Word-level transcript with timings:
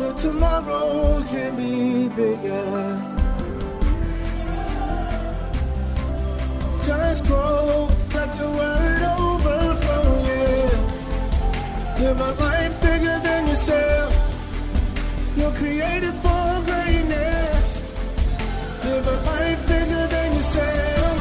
But 0.00 0.16
tomorrow 0.16 1.22
can 1.24 1.56
be 1.56 2.08
bigger. 2.08 3.04
Just 6.86 7.26
grow, 7.26 7.86
let 8.14 8.34
the 8.38 8.48
word 8.48 9.02
overflow, 9.20 10.24
yeah. 10.24 11.98
Live 12.00 12.18
a 12.18 12.32
life 12.42 12.80
bigger 12.80 13.20
than 13.22 13.46
yourself. 13.46 14.16
You're 15.36 15.52
created 15.52 16.14
for 16.24 16.62
greatness. 16.64 17.82
Live 18.82 19.06
a 19.06 19.20
life 19.26 19.68
bigger 19.68 20.06
than 20.06 20.32
yourself. 20.32 21.16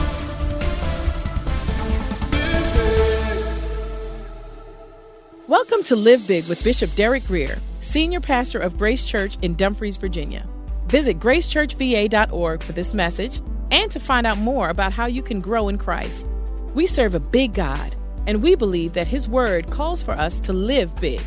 Welcome 5.49 5.83
to 5.83 5.97
Live 5.97 6.25
Big 6.25 6.47
with 6.47 6.63
Bishop 6.63 6.95
Derek 6.95 7.27
Grier, 7.27 7.57
Senior 7.89 8.19
Pastor 8.19 8.59
of 8.59 8.77
Grace 8.77 9.03
Church 9.03 9.35
in 9.41 9.55
Dumfries, 9.55 9.97
Virginia. 9.97 10.47
Visit 10.89 11.17
gracechurchva.org 11.19 12.61
for 12.61 12.71
this 12.71 12.93
message 12.93 13.41
and 13.71 13.89
to 13.89 13.99
find 13.99 14.27
out 14.27 14.37
more 14.37 14.69
about 14.69 14.93
how 14.93 15.07
you 15.07 15.23
can 15.23 15.39
grow 15.39 15.69
in 15.69 15.79
Christ. 15.79 16.27
We 16.75 16.85
serve 16.85 17.15
a 17.15 17.19
big 17.19 17.55
God, 17.55 17.95
and 18.27 18.43
we 18.43 18.53
believe 18.53 18.93
that 18.93 19.07
His 19.07 19.27
Word 19.27 19.71
calls 19.71 20.03
for 20.03 20.11
us 20.11 20.39
to 20.41 20.53
live 20.53 20.95
big. 20.97 21.19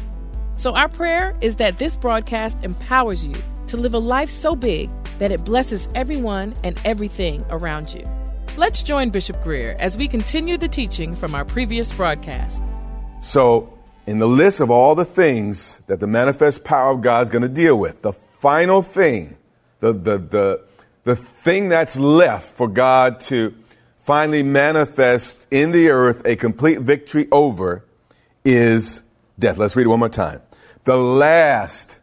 So, 0.57 0.73
our 0.77 0.89
prayer 0.89 1.37
is 1.41 1.57
that 1.57 1.79
this 1.79 1.97
broadcast 1.97 2.57
empowers 2.63 3.25
you 3.25 3.35
to 3.67 3.77
live 3.77 3.95
a 3.95 3.99
life 3.99 4.31
so 4.31 4.55
big 4.55 4.89
that 5.19 5.33
it 5.33 5.45
blesses 5.45 5.89
everyone 5.97 6.55
and 6.63 6.81
everything 6.85 7.45
around 7.51 7.93
you. 7.93 8.09
Let's 8.57 8.85
join 8.85 9.11
Bishop 9.11 9.43
Grier 9.43 9.75
as 9.81 9.97
we 9.97 10.07
continue 10.07 10.57
the 10.59 10.69
teaching 10.69 11.17
from 11.17 11.35
our 11.35 11.45
previous 11.45 11.91
broadcast. 11.91 12.63
So, 13.21 13.77
in 14.07 14.19
the 14.19 14.27
list 14.27 14.61
of 14.61 14.71
all 14.71 14.95
the 14.95 15.05
things 15.05 15.81
that 15.87 16.01
the 16.01 16.07
manifest 16.07 16.65
power 16.65 16.93
of 16.93 17.01
God 17.03 17.25
is 17.25 17.31
going 17.31 17.43
to 17.43 17.49
deal 17.49 17.79
with, 17.79 18.03
the 18.03 18.13
final 18.13 18.83
thing, 18.83 19.37
the, 19.81 19.93
the, 19.93 20.19
the, 20.19 20.65
the 21.05 21.17
thing 21.17 21.69
that's 21.69 21.97
left 21.97 22.57
for 22.57 22.69
God 22.69 23.21
to 23.21 23.55
finally 24.01 24.43
manifest 24.43 25.47
in 25.51 25.71
the 25.71 25.89
earth 25.91 26.23
a 26.27 26.35
complete 26.35 26.81
victory 26.81 27.29
over 27.31 27.85
is 28.45 29.03
death. 29.39 29.59
Let's 29.59 29.77
read 29.77 29.87
it 29.87 29.91
one 29.91 30.01
more 30.01 30.09
time. 30.09 30.43
The 30.85 30.97
last 30.97 31.99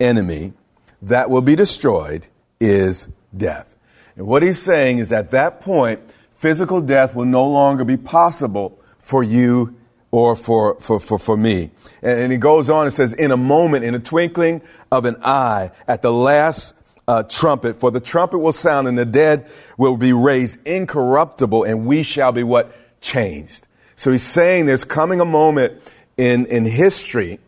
enemy 0.00 0.54
that 1.02 1.28
will 1.28 1.42
be 1.42 1.54
destroyed 1.54 2.26
is 2.60 3.08
death. 3.36 3.76
And 4.16 4.26
what 4.26 4.42
he's 4.42 4.60
saying 4.60 4.98
is 4.98 5.12
at 5.12 5.30
that 5.30 5.60
point, 5.60 6.00
physical 6.32 6.80
death 6.80 7.14
will 7.14 7.26
no 7.26 7.46
longer 7.46 7.84
be 7.84 7.96
possible 7.96 8.78
for 8.98 9.22
you 9.22 9.76
or 10.12 10.36
for, 10.36 10.78
for, 10.78 11.00
for, 11.00 11.18
for 11.18 11.36
me. 11.36 11.70
And, 12.02 12.20
and 12.20 12.32
he 12.32 12.38
goes 12.38 12.70
on 12.70 12.84
and 12.84 12.92
says, 12.92 13.12
in 13.14 13.32
a 13.32 13.36
moment, 13.36 13.84
in 13.84 13.94
a 13.96 13.98
twinkling 13.98 14.62
of 14.92 15.04
an 15.04 15.16
eye, 15.24 15.72
at 15.88 16.02
the 16.02 16.12
last 16.12 16.74
uh, 17.08 17.24
trumpet, 17.24 17.76
for 17.76 17.90
the 17.90 18.00
trumpet 18.00 18.38
will 18.38 18.52
sound 18.52 18.86
and 18.86 18.96
the 18.96 19.06
dead 19.06 19.50
will 19.76 19.96
be 19.96 20.12
raised 20.12 20.64
incorruptible 20.66 21.64
and 21.64 21.84
we 21.84 22.04
shall 22.04 22.30
be 22.30 22.44
what? 22.44 22.72
Changed. 23.00 23.66
So 23.96 24.12
he's 24.12 24.22
saying 24.22 24.66
there's 24.66 24.84
coming 24.84 25.20
a 25.20 25.24
moment 25.24 25.82
in, 26.16 26.46
in 26.46 26.64
history 26.64 27.40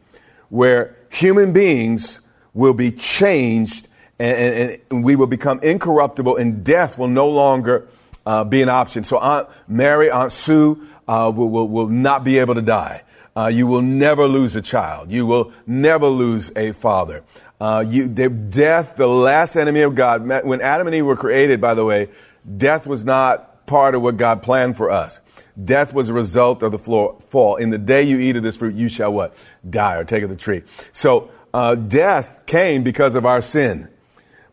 where 0.48 0.96
human 1.10 1.52
beings 1.52 2.20
will 2.54 2.74
be 2.74 2.90
changed 2.90 3.88
and, 4.18 4.36
and, 4.36 4.78
and 4.90 5.04
we 5.04 5.16
will 5.16 5.26
become 5.26 5.60
incorruptible 5.62 6.36
and 6.36 6.64
death 6.64 6.98
will 6.98 7.08
no 7.08 7.28
longer 7.28 7.88
uh, 8.26 8.44
be 8.44 8.62
an 8.62 8.68
option. 8.68 9.04
So 9.04 9.18
Aunt 9.18 9.48
Mary, 9.68 10.10
Aunt 10.10 10.32
Sue 10.32 10.86
uh, 11.06 11.32
will, 11.34 11.48
will, 11.48 11.68
will 11.68 11.88
not 11.88 12.24
be 12.24 12.38
able 12.38 12.54
to 12.54 12.62
die. 12.62 13.02
Uh, 13.36 13.48
you 13.48 13.66
will 13.66 13.82
never 13.82 14.26
lose 14.26 14.54
a 14.54 14.62
child. 14.62 15.10
You 15.10 15.26
will 15.26 15.52
never 15.66 16.06
lose 16.06 16.52
a 16.54 16.72
father. 16.72 17.24
Uh, 17.60 17.84
you, 17.86 18.06
the, 18.06 18.28
death, 18.28 18.96
the 18.96 19.08
last 19.08 19.56
enemy 19.56 19.80
of 19.80 19.94
God. 19.94 20.26
When 20.44 20.60
Adam 20.60 20.86
and 20.86 20.94
Eve 20.94 21.06
were 21.06 21.16
created, 21.16 21.60
by 21.60 21.74
the 21.74 21.84
way, 21.84 22.08
death 22.56 22.86
was 22.86 23.04
not 23.04 23.66
part 23.66 23.94
of 23.94 24.02
what 24.02 24.16
God 24.16 24.42
planned 24.42 24.76
for 24.76 24.90
us. 24.90 25.20
Death 25.62 25.94
was 25.94 26.08
a 26.08 26.12
result 26.12 26.62
of 26.62 26.72
the 26.72 26.78
floor, 26.78 27.18
fall. 27.28 27.56
In 27.56 27.70
the 27.70 27.78
day 27.78 28.02
you 28.02 28.18
eat 28.18 28.36
of 28.36 28.42
this 28.42 28.56
fruit, 28.56 28.74
you 28.74 28.88
shall 28.88 29.12
what? 29.12 29.34
Die 29.68 29.94
or 29.94 30.04
take 30.04 30.22
of 30.22 30.30
the 30.30 30.36
tree. 30.36 30.62
So 30.92 31.30
uh, 31.52 31.74
death 31.74 32.44
came 32.46 32.82
because 32.82 33.14
of 33.14 33.24
our 33.24 33.40
sin. 33.40 33.88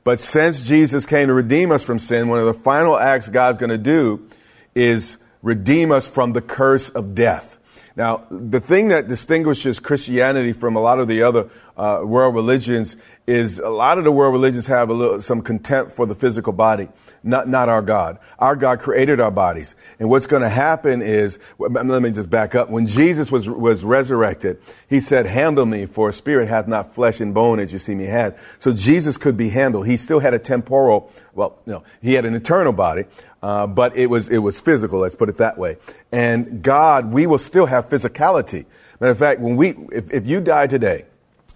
But 0.04 0.20
since 0.20 0.68
Jesus 0.68 1.06
came 1.06 1.28
to 1.28 1.34
redeem 1.34 1.72
us 1.72 1.84
from 1.84 2.00
sin, 2.00 2.28
one 2.28 2.40
of 2.40 2.46
the 2.46 2.54
final 2.54 2.98
acts 2.98 3.30
God's 3.30 3.58
going 3.58 3.70
to 3.70 3.78
do 3.78 4.28
is 4.74 5.18
redeem 5.42 5.92
us 5.92 6.10
from 6.10 6.34
the 6.34 6.42
curse 6.42 6.90
of 6.90 7.14
death. 7.14 7.60
Now, 7.96 8.26
the 8.32 8.60
thing 8.60 8.88
that 8.88 9.08
distinguishes 9.08 9.80
Christianity 9.80 10.54
from 10.54 10.76
a 10.76 10.80
lot 10.80 11.00
of 11.00 11.08
the 11.08 11.24
other 11.24 11.50
uh, 11.76 12.02
world 12.06 12.36
religions 12.36 12.96
is 13.28 13.60
a 13.60 13.70
lot 13.70 13.98
of 13.98 14.06
the 14.06 14.12
world 14.12 14.34
religions 14.34 14.68
have 14.68 14.90
little, 14.90 15.22
some 15.22 15.42
contempt 15.42 15.92
for 15.92 16.06
the 16.06 16.16
physical 16.16 16.54
body, 16.54 16.88
not, 17.24 17.48
not 17.48 17.70
our 17.70 17.82
God. 17.82 18.18
Our 18.40 18.56
God 18.56 18.80
created 18.80 19.20
our 19.20 19.32
bodies. 19.32 19.76
And 20.00 20.10
what's 20.10 20.28
going 20.28 20.42
to 20.42 20.50
happen 20.50 21.02
is, 21.02 21.38
let 21.60 21.86
me 21.86 22.12
just 22.12 22.30
back 22.30 22.56
up. 22.56 22.70
When 22.70 22.86
Jesus 22.86 23.32
was, 23.32 23.50
was 23.50 23.84
resurrected, 23.84 24.60
he 24.90 25.00
said, 25.00 25.26
handle 25.26 25.66
me 25.66 25.86
for 25.86 26.10
a 26.10 26.14
spirit 26.14 26.48
hath 26.48 26.68
not 26.68 26.96
flesh 26.96 27.22
and 27.22 27.34
bone 27.34 27.60
as 27.60 27.72
you 27.72 27.80
see 27.80 27.94
me 27.94 28.06
had. 28.06 28.38
So 28.60 28.74
Jesus 28.74 29.18
could 29.18 29.38
be 29.38 29.50
handled. 29.50 29.88
He 29.88 29.98
still 29.98 30.20
had 30.20 30.34
a 30.34 30.40
temporal, 30.40 31.12
well, 31.34 31.60
no, 31.66 31.84
he 32.02 32.14
had 32.14 32.26
an 32.26 32.34
eternal 32.34 32.74
body, 32.74 33.06
uh, 33.44 33.68
but 33.68 33.96
it 33.96 34.08
was, 34.08 34.30
it 34.30 34.40
was 34.40 34.60
physical, 34.60 35.00
let's 35.00 35.16
put 35.16 35.30
it 35.30 35.38
that 35.38 35.58
way. 35.58 35.78
And 36.12 36.62
God, 36.64 37.12
we 37.12 37.28
will 37.28 37.38
still 37.38 37.68
have 37.68 37.90
physicality. 37.90 38.66
Matter 39.00 39.12
of 39.12 39.20
fact, 39.20 39.42
when 39.42 39.58
we, 39.58 39.70
if, 39.92 40.12
if 40.12 40.28
you 40.28 40.42
die 40.42 40.68
today 40.68 41.06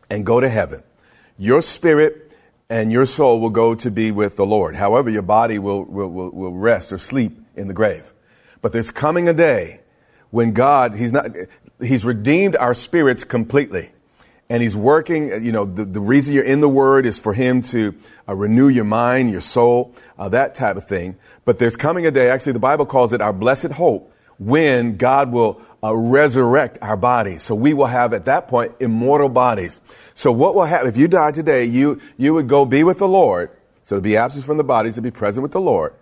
and 0.10 0.26
go 0.26 0.40
to 0.40 0.50
heaven, 0.50 0.84
your 1.38 1.62
spirit 1.62 2.25
and 2.70 2.92
your 2.92 3.06
soul 3.06 3.40
will 3.40 3.50
go 3.50 3.76
to 3.76 3.92
be 3.92 4.12
with 4.12 4.38
the 4.38 4.46
Lord. 4.46 4.76
However, 4.76 5.10
your 5.10 5.22
body 5.22 5.60
will, 5.60 5.84
will, 5.84 6.08
will, 6.08 6.32
will 6.32 6.54
rest 6.54 6.92
or 6.92 6.98
sleep 6.98 7.38
in 7.56 7.68
the 7.68 7.74
grave. 7.74 8.14
But 8.62 8.72
there's 8.72 8.92
coming 8.92 9.28
a 9.28 9.34
day 9.34 9.82
when 10.32 10.54
God, 10.54 10.96
He's 10.96 11.14
not, 11.14 11.30
He's 11.80 12.04
redeemed 12.04 12.56
our 12.56 12.74
spirits 12.74 13.24
completely 13.24 13.92
and 14.50 14.62
he's 14.62 14.78
working. 14.78 15.44
You 15.44 15.52
know, 15.52 15.66
the, 15.66 15.86
the 15.86 16.00
reason 16.00 16.34
you're 16.34 16.44
in 16.44 16.62
the 16.62 16.70
Word 16.70 17.06
is 17.06 17.18
for 17.18 17.34
him 17.34 17.62
to 17.64 17.96
uh, 18.28 18.36
renew 18.36 18.68
your 18.68 18.84
mind, 18.84 19.32
your 19.32 19.42
soul, 19.42 19.96
uh, 20.18 20.30
that 20.30 20.56
type 20.56 20.78
of 20.78 20.88
thing. 20.88 21.18
But 21.46 21.58
there's 21.58 21.76
coming 21.76 22.06
a 22.06 22.12
day, 22.12 22.30
actually, 22.30 22.54
the 22.54 22.60
Bible 22.60 22.86
calls 22.86 23.14
it 23.14 23.22
our 23.22 23.34
blessed 23.34 23.72
hope, 23.72 24.12
when 24.38 24.98
God 24.98 25.32
will 25.32 25.62
uh, 25.84 25.96
resurrect 25.96 26.78
our 26.82 26.98
bodies. 26.98 27.44
So 27.44 27.56
we 27.56 27.74
will 27.74 27.86
have 27.86 28.14
at 28.14 28.26
that 28.26 28.48
point 28.48 28.74
immortal 28.80 29.30
bodies. 29.30 29.82
So 30.14 30.32
what 30.32 30.56
will 30.56 30.66
happen 30.66 30.88
if 30.88 30.98
you 30.98 31.08
die 31.08 31.32
today? 31.32 31.66
You 31.66 32.02
you 32.18 32.34
would 32.34 32.48
go 32.48 32.66
be 32.66 32.84
with 32.84 33.00
the 33.00 33.08
Lord. 33.08 33.52
So 33.84 33.98
to 33.98 34.02
be 34.02 34.18
absent 34.18 34.46
from 34.46 34.58
the 34.58 34.64
bodies, 34.64 34.96
to 34.96 35.02
be 35.02 35.12
present 35.12 35.44
with 35.44 35.52
the 35.52 35.62
Lord. 35.62 35.94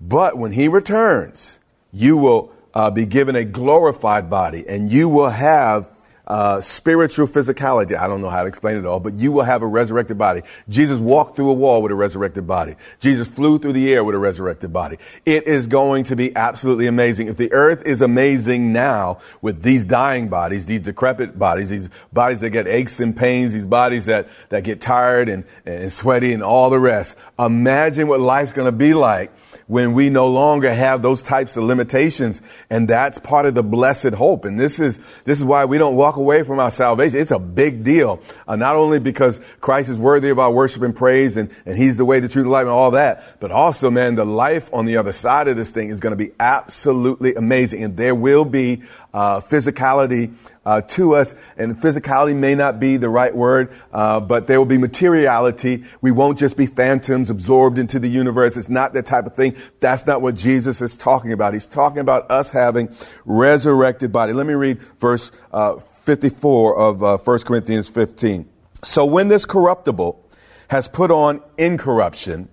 But 0.00 0.36
when 0.36 0.52
He 0.52 0.68
returns, 0.68 1.60
you 1.92 2.16
will 2.16 2.52
uh, 2.74 2.90
be 2.90 3.06
given 3.06 3.34
a 3.34 3.44
glorified 3.44 4.30
body, 4.30 4.64
and 4.68 4.90
you 4.90 5.08
will 5.08 5.30
have 5.30 5.88
uh, 6.30 6.60
spiritual 6.60 7.26
physicality. 7.26 7.98
I 7.98 8.06
don't 8.06 8.20
know 8.20 8.28
how 8.28 8.42
to 8.42 8.48
explain 8.48 8.78
it 8.78 8.86
all, 8.86 9.00
but 9.00 9.14
you 9.14 9.32
will 9.32 9.42
have 9.42 9.62
a 9.62 9.66
resurrected 9.66 10.16
body. 10.16 10.42
Jesus 10.68 11.00
walked 11.00 11.34
through 11.34 11.50
a 11.50 11.54
wall 11.54 11.82
with 11.82 11.90
a 11.90 11.96
resurrected 11.96 12.46
body. 12.46 12.76
Jesus 13.00 13.26
flew 13.26 13.58
through 13.58 13.72
the 13.72 13.92
air 13.92 14.04
with 14.04 14.14
a 14.14 14.18
resurrected 14.18 14.72
body. 14.72 14.98
It 15.26 15.48
is 15.48 15.66
going 15.66 16.04
to 16.04 16.14
be 16.14 16.34
absolutely 16.36 16.86
amazing. 16.86 17.26
If 17.26 17.36
the 17.36 17.52
earth 17.52 17.84
is 17.84 18.00
amazing 18.00 18.72
now 18.72 19.18
with 19.42 19.64
these 19.64 19.84
dying 19.84 20.28
bodies, 20.28 20.66
these 20.66 20.82
decrepit 20.82 21.36
bodies, 21.36 21.70
these 21.70 21.90
bodies 22.12 22.42
that 22.42 22.50
get 22.50 22.68
aches 22.68 23.00
and 23.00 23.16
pains, 23.16 23.52
these 23.52 23.66
bodies 23.66 24.06
that, 24.06 24.28
that 24.50 24.62
get 24.62 24.80
tired 24.80 25.28
and, 25.28 25.42
and 25.66 25.92
sweaty 25.92 26.32
and 26.32 26.44
all 26.44 26.70
the 26.70 26.78
rest, 26.78 27.16
imagine 27.40 28.06
what 28.06 28.20
life's 28.20 28.52
going 28.52 28.66
to 28.66 28.72
be 28.72 28.94
like 28.94 29.32
when 29.66 29.92
we 29.92 30.10
no 30.10 30.28
longer 30.28 30.72
have 30.72 31.02
those 31.02 31.22
types 31.22 31.56
of 31.56 31.64
limitations. 31.64 32.42
And 32.68 32.88
that's 32.88 33.18
part 33.18 33.46
of 33.46 33.54
the 33.54 33.62
blessed 33.62 34.14
hope. 34.14 34.44
And 34.44 34.58
this 34.58 34.80
is, 34.80 34.98
this 35.24 35.38
is 35.38 35.44
why 35.44 35.64
we 35.64 35.78
don't 35.78 35.96
walk 35.96 36.16
away 36.16 36.42
from 36.42 36.60
our 36.60 36.70
salvation. 36.70 37.20
It's 37.20 37.30
a 37.30 37.38
big 37.38 37.82
deal. 37.82 38.20
Uh, 38.46 38.56
not 38.56 38.76
only 38.76 38.98
because 38.98 39.40
Christ 39.60 39.90
is 39.90 39.98
worthy 39.98 40.30
of 40.30 40.38
our 40.38 40.52
worship 40.52 40.82
and 40.82 40.94
praise 40.94 41.36
and, 41.36 41.50
and 41.66 41.76
he's 41.76 41.98
the 41.98 42.04
way, 42.04 42.20
the 42.20 42.28
truth, 42.28 42.44
and 42.44 42.52
life 42.52 42.62
and 42.62 42.70
all 42.70 42.92
that, 42.92 43.38
but 43.40 43.50
also, 43.50 43.90
man, 43.90 44.14
the 44.14 44.24
life 44.24 44.70
on 44.72 44.84
the 44.84 44.96
other 44.96 45.12
side 45.12 45.48
of 45.48 45.56
this 45.56 45.70
thing 45.70 45.90
is 45.90 46.00
going 46.00 46.12
to 46.12 46.24
be 46.24 46.32
absolutely 46.40 47.34
amazing. 47.34 47.84
And 47.84 47.96
there 47.96 48.14
will 48.14 48.44
be 48.44 48.82
uh, 49.12 49.40
physicality 49.40 50.34
uh, 50.64 50.82
to 50.82 51.14
us. 51.14 51.34
And 51.56 51.76
physicality 51.76 52.34
may 52.36 52.54
not 52.54 52.78
be 52.80 52.96
the 52.96 53.08
right 53.08 53.34
word, 53.34 53.72
uh, 53.92 54.20
but 54.20 54.46
there 54.46 54.58
will 54.58 54.66
be 54.66 54.78
materiality. 54.78 55.84
We 56.00 56.10
won't 56.10 56.38
just 56.38 56.56
be 56.56 56.66
phantoms 56.66 57.30
absorbed 57.30 57.78
into 57.78 57.98
the 57.98 58.08
universe. 58.08 58.56
It's 58.56 58.68
not 58.68 58.92
that 58.94 59.06
type 59.06 59.26
of 59.26 59.34
thing. 59.34 59.56
That's 59.80 60.06
not 60.06 60.22
what 60.22 60.34
Jesus 60.34 60.80
is 60.80 60.96
talking 60.96 61.32
about. 61.32 61.52
He's 61.52 61.66
talking 61.66 61.98
about 61.98 62.30
us 62.30 62.50
having 62.50 62.94
resurrected 63.24 64.12
body. 64.12 64.32
Let 64.32 64.46
me 64.46 64.54
read 64.54 64.80
verse 64.98 65.30
uh, 65.52 65.76
54 65.76 66.76
of 66.76 67.02
uh, 67.02 67.18
1 67.18 67.38
Corinthians 67.40 67.88
15. 67.88 68.48
So 68.82 69.04
when 69.04 69.28
this 69.28 69.44
corruptible 69.44 70.24
has 70.68 70.88
put 70.88 71.10
on 71.10 71.42
incorruption, 71.58 72.48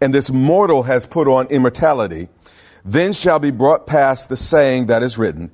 and 0.00 0.14
this 0.14 0.30
mortal 0.30 0.84
has 0.84 1.06
put 1.06 1.28
on 1.28 1.46
immortality, 1.48 2.28
then 2.84 3.12
shall 3.12 3.38
be 3.38 3.50
brought 3.50 3.86
past 3.86 4.28
the 4.28 4.36
saying 4.36 4.86
that 4.86 5.02
is 5.02 5.18
written, 5.18 5.50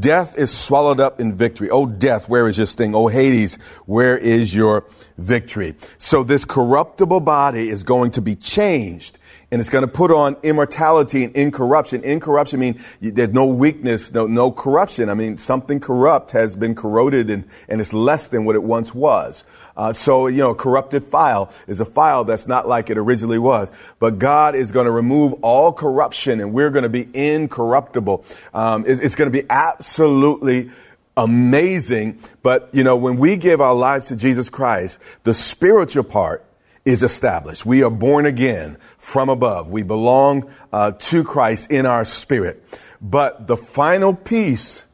Death 0.00 0.36
is 0.38 0.50
swallowed 0.50 1.00
up 1.00 1.20
in 1.20 1.34
victory. 1.34 1.70
O 1.70 1.86
death, 1.86 2.28
where 2.28 2.48
is 2.48 2.58
your 2.58 2.66
sting? 2.66 2.94
O 2.94 3.08
Hades, 3.08 3.56
where 3.86 4.16
is 4.16 4.54
your 4.54 4.84
victory? 5.18 5.74
So 5.98 6.24
this 6.24 6.44
corruptible 6.44 7.20
body 7.20 7.68
is 7.68 7.82
going 7.82 8.10
to 8.12 8.22
be 8.22 8.34
changed 8.34 9.18
and 9.50 9.60
it's 9.60 9.70
going 9.70 9.82
to 9.82 9.88
put 9.88 10.12
on 10.12 10.36
immortality 10.42 11.24
and 11.24 11.34
incorruption. 11.36 12.04
Incorruption 12.04 12.60
means 12.60 12.86
there's 13.00 13.30
no 13.30 13.46
weakness, 13.46 14.12
no, 14.12 14.26
no 14.26 14.52
corruption. 14.52 15.08
I 15.08 15.14
mean, 15.14 15.38
something 15.38 15.80
corrupt 15.80 16.30
has 16.32 16.54
been 16.54 16.74
corroded 16.74 17.30
and, 17.30 17.44
and 17.68 17.80
it's 17.80 17.92
less 17.92 18.28
than 18.28 18.44
what 18.44 18.54
it 18.54 18.62
once 18.62 18.94
was. 18.94 19.44
Uh, 19.76 19.92
so, 19.92 20.26
you 20.26 20.38
know, 20.38 20.50
a 20.50 20.54
corrupted 20.54 21.02
file 21.02 21.52
is 21.66 21.80
a 21.80 21.84
file 21.84 22.24
that's 22.24 22.46
not 22.46 22.68
like 22.68 22.90
it 22.90 22.98
originally 22.98 23.38
was. 23.38 23.72
But 23.98 24.18
God 24.18 24.54
is 24.54 24.70
going 24.70 24.86
to 24.86 24.92
remove 24.92 25.32
all 25.42 25.72
corruption 25.72 26.40
and 26.40 26.52
we're 26.52 26.70
going 26.70 26.84
to 26.84 26.88
be 26.88 27.08
incorruptible. 27.12 28.24
Um, 28.54 28.84
it's, 28.86 29.00
it's 29.00 29.14
going 29.16 29.32
to 29.32 29.42
be 29.42 29.46
absolutely 29.50 30.70
amazing. 31.16 32.20
But, 32.42 32.68
you 32.72 32.84
know, 32.84 32.96
when 32.96 33.16
we 33.16 33.36
give 33.36 33.60
our 33.60 33.74
lives 33.74 34.08
to 34.08 34.16
Jesus 34.16 34.48
Christ, 34.48 35.00
the 35.24 35.34
spiritual 35.34 36.04
part 36.04 36.44
is 36.84 37.02
established. 37.02 37.66
We 37.66 37.82
are 37.82 37.90
born 37.90 38.26
again 38.26 38.76
from 38.96 39.28
above. 39.28 39.70
We 39.70 39.82
belong 39.82 40.50
uh, 40.72 40.92
to 40.92 41.24
Christ 41.24 41.70
in 41.70 41.86
our 41.86 42.04
spirit. 42.04 42.62
But 43.00 43.46
the 43.46 43.56
final 43.56 44.14
piece 44.14 44.86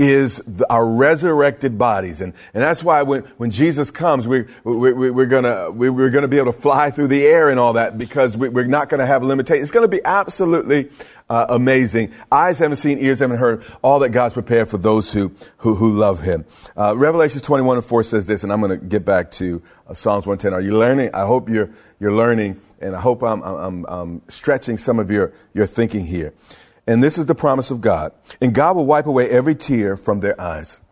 is 0.00 0.38
the, 0.46 0.66
our 0.72 0.86
resurrected 0.86 1.76
bodies. 1.76 2.22
And, 2.22 2.32
and 2.54 2.62
that's 2.62 2.82
why 2.82 3.02
when, 3.02 3.20
when 3.36 3.50
Jesus 3.50 3.90
comes, 3.90 4.26
we, 4.26 4.46
we, 4.64 4.94
we, 4.94 5.10
we're 5.10 5.26
gonna, 5.26 5.70
we, 5.70 5.90
we're 5.90 6.08
gonna 6.08 6.26
be 6.26 6.38
able 6.38 6.54
to 6.54 6.58
fly 6.58 6.90
through 6.90 7.08
the 7.08 7.26
air 7.26 7.50
and 7.50 7.60
all 7.60 7.74
that 7.74 7.98
because 7.98 8.34
we, 8.34 8.48
we're 8.48 8.64
not 8.64 8.88
gonna 8.88 9.04
have 9.04 9.22
limitations. 9.22 9.64
It's 9.64 9.72
gonna 9.72 9.88
be 9.88 10.00
absolutely 10.02 10.88
uh, 11.28 11.46
amazing. 11.50 12.14
Eyes 12.32 12.58
haven't 12.58 12.76
seen, 12.76 12.98
ears 12.98 13.18
haven't 13.18 13.36
heard 13.36 13.62
all 13.82 13.98
that 13.98 14.08
God's 14.08 14.32
prepared 14.32 14.70
for 14.70 14.78
those 14.78 15.12
who, 15.12 15.34
who, 15.58 15.74
who 15.74 15.90
love 15.90 16.22
Him. 16.22 16.46
Uh, 16.78 16.96
Revelations 16.96 17.42
21 17.42 17.76
and 17.76 17.84
4 17.84 18.02
says 18.02 18.26
this, 18.26 18.42
and 18.42 18.50
I'm 18.50 18.62
gonna 18.62 18.78
get 18.78 19.04
back 19.04 19.30
to 19.32 19.62
uh, 19.86 19.92
Psalms 19.92 20.26
110. 20.26 20.54
Are 20.54 20.62
you 20.62 20.78
learning? 20.78 21.10
I 21.12 21.26
hope 21.26 21.50
you're, 21.50 21.68
you're 21.98 22.14
learning, 22.14 22.58
and 22.80 22.96
I 22.96 23.00
hope 23.00 23.22
I'm, 23.22 23.42
I'm, 23.42 23.84
I'm 23.86 24.22
stretching 24.28 24.78
some 24.78 24.98
of 24.98 25.10
your, 25.10 25.34
your 25.52 25.66
thinking 25.66 26.06
here. 26.06 26.32
And 26.90 27.00
this 27.00 27.18
is 27.18 27.26
the 27.26 27.36
promise 27.36 27.70
of 27.70 27.80
God. 27.80 28.12
And 28.40 28.52
God 28.52 28.74
will 28.74 28.84
wipe 28.84 29.06
away 29.06 29.30
every 29.30 29.54
tear 29.54 29.96
from 29.96 30.18
their 30.18 30.38
eyes. 30.40 30.82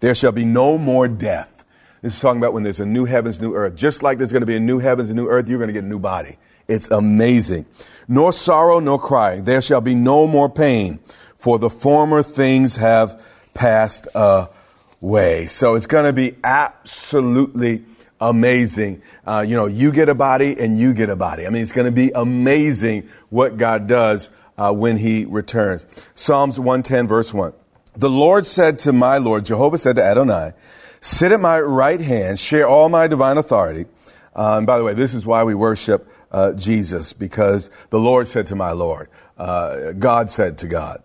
There 0.00 0.12
shall 0.12 0.32
be 0.32 0.44
no 0.44 0.76
more 0.76 1.06
death. 1.06 1.64
This 2.02 2.16
is 2.16 2.20
talking 2.20 2.40
about 2.40 2.52
when 2.52 2.64
there's 2.64 2.80
a 2.80 2.84
new 2.84 3.04
heavens, 3.04 3.40
new 3.40 3.54
earth. 3.54 3.76
Just 3.76 4.02
like 4.02 4.18
there's 4.18 4.32
going 4.32 4.40
to 4.40 4.46
be 4.46 4.56
a 4.56 4.60
new 4.60 4.80
heavens, 4.80 5.08
a 5.08 5.14
new 5.14 5.28
earth, 5.28 5.48
you're 5.48 5.60
going 5.60 5.68
to 5.68 5.72
get 5.72 5.84
a 5.84 5.86
new 5.86 6.00
body. 6.00 6.36
It's 6.66 6.90
amazing. 6.90 7.64
Nor 8.08 8.32
sorrow, 8.32 8.80
nor 8.80 8.98
crying. 8.98 9.44
There 9.44 9.62
shall 9.62 9.80
be 9.80 9.94
no 9.94 10.26
more 10.26 10.50
pain, 10.50 10.98
for 11.36 11.60
the 11.60 11.70
former 11.70 12.24
things 12.24 12.74
have 12.74 13.22
passed 13.54 14.08
away. 14.16 15.46
So 15.46 15.76
it's 15.76 15.86
going 15.86 16.06
to 16.06 16.12
be 16.12 16.34
absolutely 16.42 17.84
amazing. 18.20 19.00
Uh, 19.24 19.44
you 19.46 19.54
know, 19.54 19.66
you 19.66 19.92
get 19.92 20.08
a 20.08 20.14
body 20.16 20.58
and 20.58 20.76
you 20.76 20.92
get 20.92 21.08
a 21.08 21.16
body. 21.16 21.46
I 21.46 21.50
mean, 21.50 21.62
it's 21.62 21.70
going 21.70 21.84
to 21.84 21.92
be 21.92 22.10
amazing 22.12 23.08
what 23.30 23.58
God 23.58 23.86
does 23.86 24.28
uh, 24.58 24.72
when 24.72 24.96
he 24.96 25.24
returns. 25.24 25.86
Psalms 26.14 26.58
110, 26.58 27.06
verse 27.06 27.32
1. 27.32 27.52
The 27.94 28.10
Lord 28.10 28.46
said 28.46 28.78
to 28.80 28.92
my 28.92 29.18
Lord, 29.18 29.44
Jehovah 29.44 29.78
said 29.78 29.96
to 29.96 30.04
Adonai, 30.04 30.52
Sit 31.00 31.32
at 31.32 31.40
my 31.40 31.60
right 31.60 32.00
hand, 32.00 32.38
share 32.38 32.66
all 32.66 32.88
my 32.88 33.06
divine 33.06 33.38
authority. 33.38 33.86
Uh, 34.34 34.58
and 34.58 34.66
by 34.66 34.76
the 34.76 34.84
way, 34.84 34.92
this 34.92 35.14
is 35.14 35.24
why 35.24 35.44
we 35.44 35.54
worship 35.54 36.08
uh, 36.30 36.52
Jesus, 36.52 37.12
because 37.12 37.70
the 37.90 38.00
Lord 38.00 38.28
said 38.28 38.46
to 38.48 38.56
my 38.56 38.72
Lord, 38.72 39.08
uh, 39.38 39.92
God 39.92 40.30
said 40.30 40.58
to 40.58 40.66
God, 40.66 41.02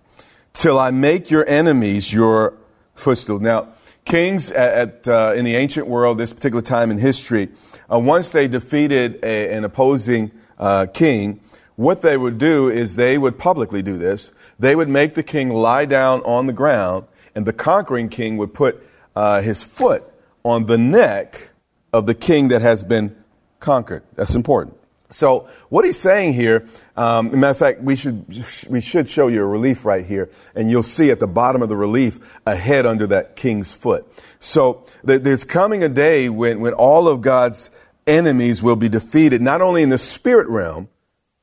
Till 0.53 0.79
I 0.79 0.91
make 0.91 1.31
your 1.31 1.47
enemies 1.47 2.11
your 2.11 2.57
footstool. 2.95 3.39
Now, 3.39 3.69
kings 4.03 4.51
at, 4.51 5.07
at 5.07 5.07
uh, 5.07 5.33
in 5.33 5.45
the 5.45 5.55
ancient 5.55 5.87
world, 5.87 6.17
this 6.17 6.33
particular 6.33 6.61
time 6.61 6.91
in 6.91 6.97
history, 6.97 7.49
uh, 7.91 7.99
once 7.99 8.31
they 8.31 8.47
defeated 8.47 9.23
a, 9.23 9.53
an 9.53 9.63
opposing 9.63 10.31
uh, 10.57 10.87
king, 10.87 11.39
what 11.75 12.01
they 12.01 12.17
would 12.17 12.37
do 12.37 12.69
is 12.69 12.95
they 12.95 13.17
would 13.17 13.39
publicly 13.39 13.81
do 13.81 13.97
this. 13.97 14.31
They 14.59 14.75
would 14.75 14.89
make 14.89 15.13
the 15.13 15.23
king 15.23 15.49
lie 15.49 15.85
down 15.85 16.21
on 16.21 16.47
the 16.47 16.53
ground, 16.53 17.05
and 17.33 17.45
the 17.45 17.53
conquering 17.53 18.09
king 18.09 18.37
would 18.37 18.53
put 18.53 18.85
uh, 19.15 19.41
his 19.41 19.63
foot 19.63 20.03
on 20.43 20.65
the 20.65 20.77
neck 20.77 21.51
of 21.93 22.05
the 22.05 22.15
king 22.15 22.49
that 22.49 22.61
has 22.61 22.83
been 22.83 23.15
conquered. 23.59 24.03
That's 24.15 24.35
important. 24.35 24.77
So 25.11 25.49
what 25.69 25.83
he's 25.83 25.99
saying 25.99 26.33
here, 26.33 26.65
um, 26.95 27.37
matter 27.37 27.51
of 27.51 27.57
fact, 27.57 27.81
we 27.81 27.95
should 27.97 28.25
we 28.69 28.79
should 28.79 29.09
show 29.09 29.27
you 29.27 29.41
a 29.41 29.45
relief 29.45 29.83
right 29.83 30.05
here, 30.05 30.29
and 30.55 30.71
you'll 30.71 30.83
see 30.83 31.11
at 31.11 31.19
the 31.19 31.27
bottom 31.27 31.61
of 31.61 31.67
the 31.67 31.75
relief 31.75 32.39
a 32.45 32.55
head 32.55 32.85
under 32.85 33.05
that 33.07 33.35
king's 33.35 33.73
foot. 33.73 34.07
So 34.39 34.85
th- 35.05 35.21
there's 35.21 35.43
coming 35.43 35.83
a 35.83 35.89
day 35.89 36.29
when 36.29 36.61
when 36.61 36.73
all 36.73 37.09
of 37.09 37.21
God's 37.21 37.71
enemies 38.07 38.63
will 38.63 38.77
be 38.77 38.87
defeated, 38.87 39.41
not 39.41 39.61
only 39.61 39.83
in 39.83 39.89
the 39.89 39.97
spirit 39.97 40.47
realm, 40.47 40.87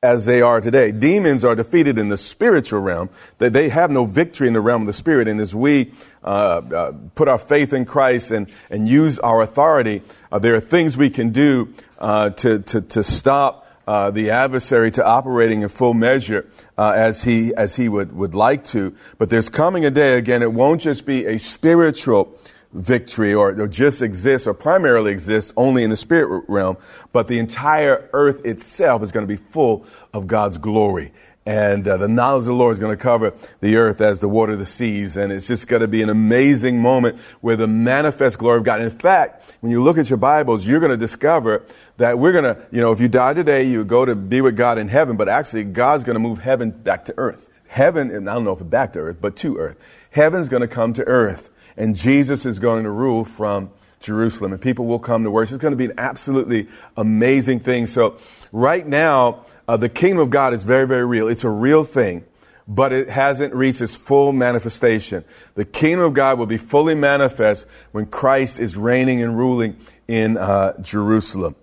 as 0.01 0.25
they 0.25 0.41
are 0.41 0.61
today. 0.61 0.93
Demons 0.93 1.43
are 1.43 1.55
defeated 1.55 1.99
in 1.99 2.07
the 2.07 2.15
spiritual 2.15 2.79
realm. 2.79 3.09
That 3.39 3.51
they 3.51 3.67
have 3.67 3.91
no 3.91 4.05
victory 4.05 4.47
in 4.47 4.53
the 4.53 4.61
realm 4.61 4.83
of 4.83 4.87
the 4.87 4.93
spirit. 4.93 5.27
And 5.27 5.41
as 5.41 5.53
we 5.53 5.91
uh, 6.23 6.27
uh, 6.27 6.93
put 7.15 7.27
our 7.27 7.37
faith 7.37 7.73
in 7.73 7.83
Christ 7.83 8.31
and 8.31 8.49
and 8.69 8.87
use 8.87 9.19
our 9.19 9.41
authority, 9.41 10.01
uh, 10.31 10.39
there 10.39 10.55
are 10.55 10.61
things 10.61 10.95
we 10.95 11.09
can 11.09 11.31
do 11.31 11.73
uh, 11.97 12.29
to 12.31 12.59
to 12.59 12.81
to 12.81 13.03
stop. 13.03 13.65
Uh, 13.85 14.11
the 14.11 14.29
adversary 14.29 14.91
to 14.91 15.03
operating 15.03 15.63
in 15.63 15.67
full 15.67 15.95
measure 15.95 16.47
uh, 16.77 16.93
as 16.95 17.23
he 17.23 17.51
as 17.55 17.75
he 17.75 17.89
would 17.89 18.15
would 18.15 18.35
like 18.35 18.63
to, 18.63 18.95
but 19.17 19.31
there's 19.31 19.49
coming 19.49 19.83
a 19.83 19.89
day 19.89 20.15
again. 20.15 20.43
It 20.43 20.53
won't 20.53 20.79
just 20.79 21.07
be 21.07 21.25
a 21.25 21.39
spiritual 21.39 22.37
victory 22.73 23.33
or, 23.33 23.59
or, 23.59 23.67
just 23.67 24.01
exists 24.01 24.47
or 24.47 24.53
primarily 24.53 25.11
exists 25.11 25.51
only 25.57 25.83
in 25.83 25.89
the 25.89 25.97
spirit 25.97 26.43
realm, 26.47 26.77
but 27.11 27.27
the 27.27 27.39
entire 27.39 28.09
earth 28.13 28.45
itself 28.45 29.01
is 29.01 29.11
going 29.11 29.23
to 29.23 29.27
be 29.27 29.35
full 29.35 29.85
of 30.13 30.27
God's 30.27 30.57
glory. 30.57 31.11
And 31.45 31.87
uh, 31.87 31.97
the 31.97 32.07
knowledge 32.07 32.41
of 32.41 32.45
the 32.47 32.53
Lord 32.53 32.73
is 32.73 32.79
going 32.79 32.95
to 32.95 33.01
cover 33.01 33.33
the 33.59 33.77
earth 33.77 34.01
as 34.01 34.19
the 34.19 34.29
water 34.29 34.51
of 34.51 34.59
the 34.59 34.67
seas. 34.67 35.17
And 35.17 35.31
it's 35.31 35.47
just 35.47 35.67
going 35.67 35.81
to 35.81 35.87
be 35.87 36.03
an 36.03 36.09
amazing 36.09 36.79
moment 36.79 37.17
where 37.41 37.55
the 37.55 37.65
manifest 37.65 38.37
glory 38.37 38.59
of 38.59 38.63
God. 38.63 38.81
In 38.81 38.91
fact, 38.91 39.57
when 39.61 39.71
you 39.71 39.81
look 39.81 39.97
at 39.97 40.11
your 40.11 40.17
Bibles, 40.17 40.67
you're 40.67 40.79
going 40.79 40.91
to 40.91 40.97
discover 40.97 41.65
that 41.97 42.19
we're 42.19 42.33
going 42.33 42.43
to, 42.43 42.67
you 42.71 42.81
know, 42.81 42.91
if 42.91 43.01
you 43.01 43.07
die 43.07 43.33
today, 43.33 43.63
you 43.63 43.83
go 43.83 44.05
to 44.05 44.15
be 44.15 44.41
with 44.41 44.55
God 44.55 44.77
in 44.77 44.89
heaven, 44.89 45.17
but 45.17 45.27
actually 45.27 45.63
God's 45.63 46.03
going 46.03 46.15
to 46.15 46.19
move 46.19 46.39
heaven 46.39 46.69
back 46.69 47.05
to 47.05 47.15
earth. 47.17 47.49
Heaven, 47.67 48.11
and 48.11 48.29
I 48.29 48.35
don't 48.35 48.43
know 48.43 48.51
if 48.51 48.69
back 48.69 48.93
to 48.93 48.99
earth, 48.99 49.17
but 49.19 49.35
to 49.37 49.57
earth. 49.57 49.83
Heaven's 50.11 50.49
going 50.49 50.61
to 50.61 50.67
come 50.67 50.93
to 50.93 51.03
earth 51.05 51.49
and 51.79 51.95
Jesus 51.95 52.45
is 52.45 52.59
going 52.59 52.83
to 52.83 52.91
rule 52.91 53.23
from 53.23 53.71
Jerusalem, 54.01 54.51
and 54.51 54.61
people 54.61 54.85
will 54.85 54.99
come 54.99 55.23
to 55.23 55.31
worship. 55.31 55.55
It's 55.55 55.61
going 55.61 55.71
to 55.71 55.77
be 55.77 55.85
an 55.85 55.93
absolutely 55.97 56.67
amazing 56.97 57.61
thing. 57.61 57.85
So, 57.85 58.17
right 58.51 58.85
now, 58.85 59.45
uh, 59.67 59.77
the 59.77 59.89
kingdom 59.89 60.19
of 60.19 60.29
God 60.29 60.53
is 60.53 60.63
very, 60.63 60.85
very 60.85 61.05
real. 61.05 61.29
It's 61.29 61.45
a 61.45 61.49
real 61.49 61.85
thing, 61.85 62.25
but 62.67 62.91
it 62.91 63.09
hasn't 63.09 63.53
reached 63.55 63.81
its 63.81 63.95
full 63.95 64.33
manifestation. 64.33 65.23
The 65.55 65.65
kingdom 65.65 66.05
of 66.05 66.13
God 66.13 66.37
will 66.37 66.45
be 66.45 66.57
fully 66.57 66.95
manifest 66.95 67.65
when 67.93 68.07
Christ 68.07 68.59
is 68.59 68.75
reigning 68.75 69.21
and 69.21 69.37
ruling 69.37 69.77
in 70.07 70.37
uh, 70.37 70.79
Jerusalem. 70.81 71.55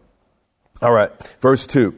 All 0.81 0.93
right, 0.93 1.11
verse 1.41 1.67
2. 1.67 1.95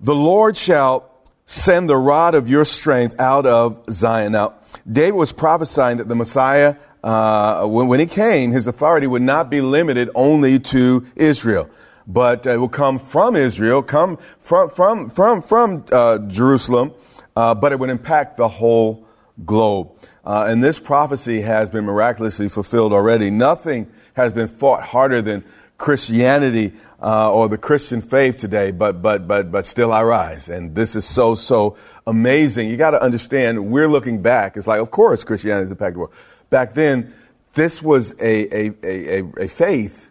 The 0.00 0.14
Lord 0.14 0.56
shall 0.56 1.10
send 1.46 1.88
the 1.88 1.96
rod 1.96 2.34
of 2.34 2.48
your 2.48 2.64
strength 2.64 3.18
out 3.18 3.46
of 3.46 3.84
Zion. 3.90 4.32
Now, 4.32 4.54
David 4.90 5.16
was 5.16 5.32
prophesying 5.32 5.98
that 5.98 6.08
the 6.08 6.14
Messiah, 6.14 6.76
uh, 7.02 7.66
when, 7.66 7.88
when 7.88 8.00
he 8.00 8.06
came, 8.06 8.50
his 8.52 8.66
authority 8.66 9.06
would 9.06 9.22
not 9.22 9.50
be 9.50 9.60
limited 9.60 10.10
only 10.14 10.58
to 10.58 11.04
Israel. 11.16 11.70
but 12.06 12.46
it 12.46 12.58
will 12.58 12.68
come 12.68 12.98
from 12.98 13.36
Israel, 13.36 13.82
come 13.82 14.16
from, 14.38 14.70
from, 14.70 15.10
from, 15.10 15.42
from 15.42 15.84
uh, 15.90 16.18
Jerusalem, 16.28 16.92
uh, 17.34 17.54
but 17.54 17.72
it 17.72 17.78
would 17.78 17.90
impact 17.90 18.36
the 18.36 18.48
whole 18.48 19.06
globe. 19.44 19.90
Uh, 20.24 20.46
and 20.48 20.62
this 20.62 20.78
prophecy 20.78 21.40
has 21.40 21.68
been 21.68 21.84
miraculously 21.84 22.48
fulfilled 22.48 22.92
already. 22.92 23.30
Nothing 23.30 23.90
has 24.14 24.32
been 24.32 24.48
fought 24.48 24.82
harder 24.82 25.20
than 25.20 25.44
Christianity 25.78 26.72
uh, 27.02 27.32
or 27.32 27.48
the 27.48 27.58
Christian 27.58 28.00
faith 28.00 28.36
today, 28.38 28.70
but 28.70 29.02
but 29.02 29.28
but 29.28 29.52
but 29.52 29.66
still 29.66 29.92
I 29.92 30.02
rise, 30.02 30.48
and 30.48 30.74
this 30.74 30.96
is 30.96 31.04
so 31.04 31.34
so 31.34 31.76
amazing. 32.06 32.68
You 32.68 32.76
got 32.76 32.92
to 32.92 33.02
understand. 33.02 33.70
We're 33.70 33.88
looking 33.88 34.22
back. 34.22 34.56
It's 34.56 34.66
like, 34.66 34.80
of 34.80 34.90
course, 34.90 35.24
Christianity 35.24 35.70
is 35.70 35.76
the 35.76 35.98
world. 35.98 36.12
Back 36.48 36.74
then, 36.74 37.14
this 37.54 37.82
was 37.82 38.14
a 38.20 38.68
a, 38.68 38.74
a, 38.82 39.22
a 39.42 39.48
faith 39.48 40.10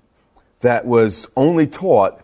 that 0.62 0.86
was 0.86 1.28
only 1.36 1.68
taught 1.68 2.22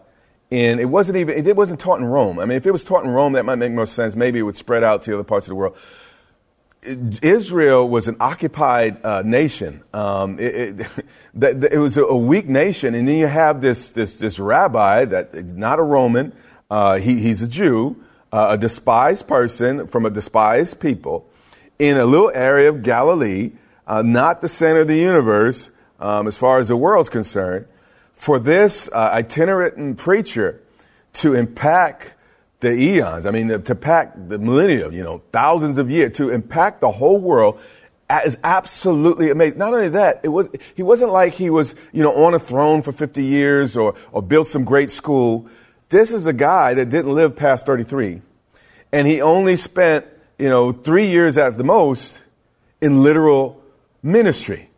in. 0.51 0.79
It 0.79 0.89
wasn't 0.89 1.17
even. 1.17 1.45
It 1.45 1.55
wasn't 1.55 1.79
taught 1.79 1.99
in 1.99 2.05
Rome. 2.05 2.37
I 2.37 2.45
mean, 2.45 2.57
if 2.57 2.67
it 2.67 2.71
was 2.71 2.83
taught 2.83 3.03
in 3.03 3.09
Rome, 3.09 3.33
that 3.33 3.45
might 3.45 3.55
make 3.55 3.71
more 3.71 3.87
sense. 3.87 4.15
Maybe 4.15 4.39
it 4.39 4.43
would 4.43 4.55
spread 4.55 4.83
out 4.83 5.01
to 5.03 5.13
other 5.15 5.23
parts 5.23 5.47
of 5.47 5.49
the 5.49 5.55
world. 5.55 5.75
Israel 6.83 7.87
was 7.87 8.07
an 8.07 8.17
occupied 8.19 9.05
uh, 9.05 9.21
nation. 9.23 9.83
Um, 9.93 10.39
it, 10.39 10.79
it, 10.79 11.73
it, 11.73 11.77
was 11.77 11.97
a 11.97 12.15
weak 12.15 12.47
nation, 12.47 12.95
and 12.95 13.07
then 13.07 13.17
you 13.17 13.27
have 13.27 13.61
this 13.61 13.91
this, 13.91 14.17
this 14.17 14.39
rabbi 14.39 15.05
that 15.05 15.29
is 15.33 15.53
not 15.53 15.79
a 15.79 15.83
Roman. 15.83 16.33
Uh, 16.69 16.97
he, 16.97 17.19
he's 17.19 17.43
a 17.43 17.47
Jew, 17.47 18.03
uh, 18.31 18.47
a 18.51 18.57
despised 18.57 19.27
person 19.27 19.87
from 19.87 20.05
a 20.05 20.09
despised 20.09 20.79
people, 20.79 21.29
in 21.77 21.97
a 21.97 22.05
little 22.05 22.31
area 22.33 22.69
of 22.69 22.81
Galilee, 22.81 23.51
uh, 23.85 24.01
not 24.01 24.41
the 24.41 24.47
center 24.47 24.79
of 24.79 24.87
the 24.87 24.97
universe 24.97 25.69
um, 25.99 26.27
as 26.27 26.37
far 26.37 26.57
as 26.57 26.69
the 26.69 26.77
world's 26.77 27.09
concerned. 27.09 27.67
For 28.13 28.39
this 28.39 28.87
uh, 28.91 29.09
itinerant 29.13 29.97
preacher 29.97 30.61
to 31.13 31.35
impact 31.35 32.15
the 32.61 32.71
eons. 32.71 33.25
I 33.25 33.31
mean, 33.31 33.61
to 33.61 33.75
pack 33.75 34.13
the 34.15 34.37
millennium, 34.37 34.93
you 34.93 35.03
know, 35.03 35.21
thousands 35.31 35.77
of 35.77 35.91
years, 35.91 36.15
to 36.17 36.29
impact 36.29 36.81
the 36.81 36.91
whole 36.91 37.19
world 37.19 37.59
is 38.25 38.37
absolutely 38.43 39.29
amazing. 39.29 39.57
Not 39.57 39.73
only 39.73 39.89
that, 39.89 40.21
it 40.23 40.29
was, 40.29 40.49
he 40.75 40.83
wasn't 40.83 41.11
like 41.11 41.33
he 41.33 41.49
was, 41.49 41.75
you 41.91 42.03
know, 42.03 42.25
on 42.25 42.33
a 42.33 42.39
throne 42.39 42.81
for 42.81 42.91
50 42.91 43.23
years 43.23 43.77
or, 43.77 43.95
or 44.11 44.21
built 44.21 44.47
some 44.47 44.63
great 44.63 44.91
school. 44.91 45.47
This 45.89 46.11
is 46.11 46.25
a 46.25 46.33
guy 46.33 46.73
that 46.73 46.89
didn't 46.89 47.13
live 47.13 47.35
past 47.35 47.65
33. 47.65 48.21
And 48.91 49.07
he 49.07 49.21
only 49.21 49.55
spent, 49.55 50.05
you 50.37 50.49
know, 50.49 50.71
three 50.71 51.07
years 51.07 51.37
at 51.37 51.57
the 51.57 51.63
most 51.63 52.21
in 52.81 53.03
literal 53.03 53.61
ministry. 54.03 54.69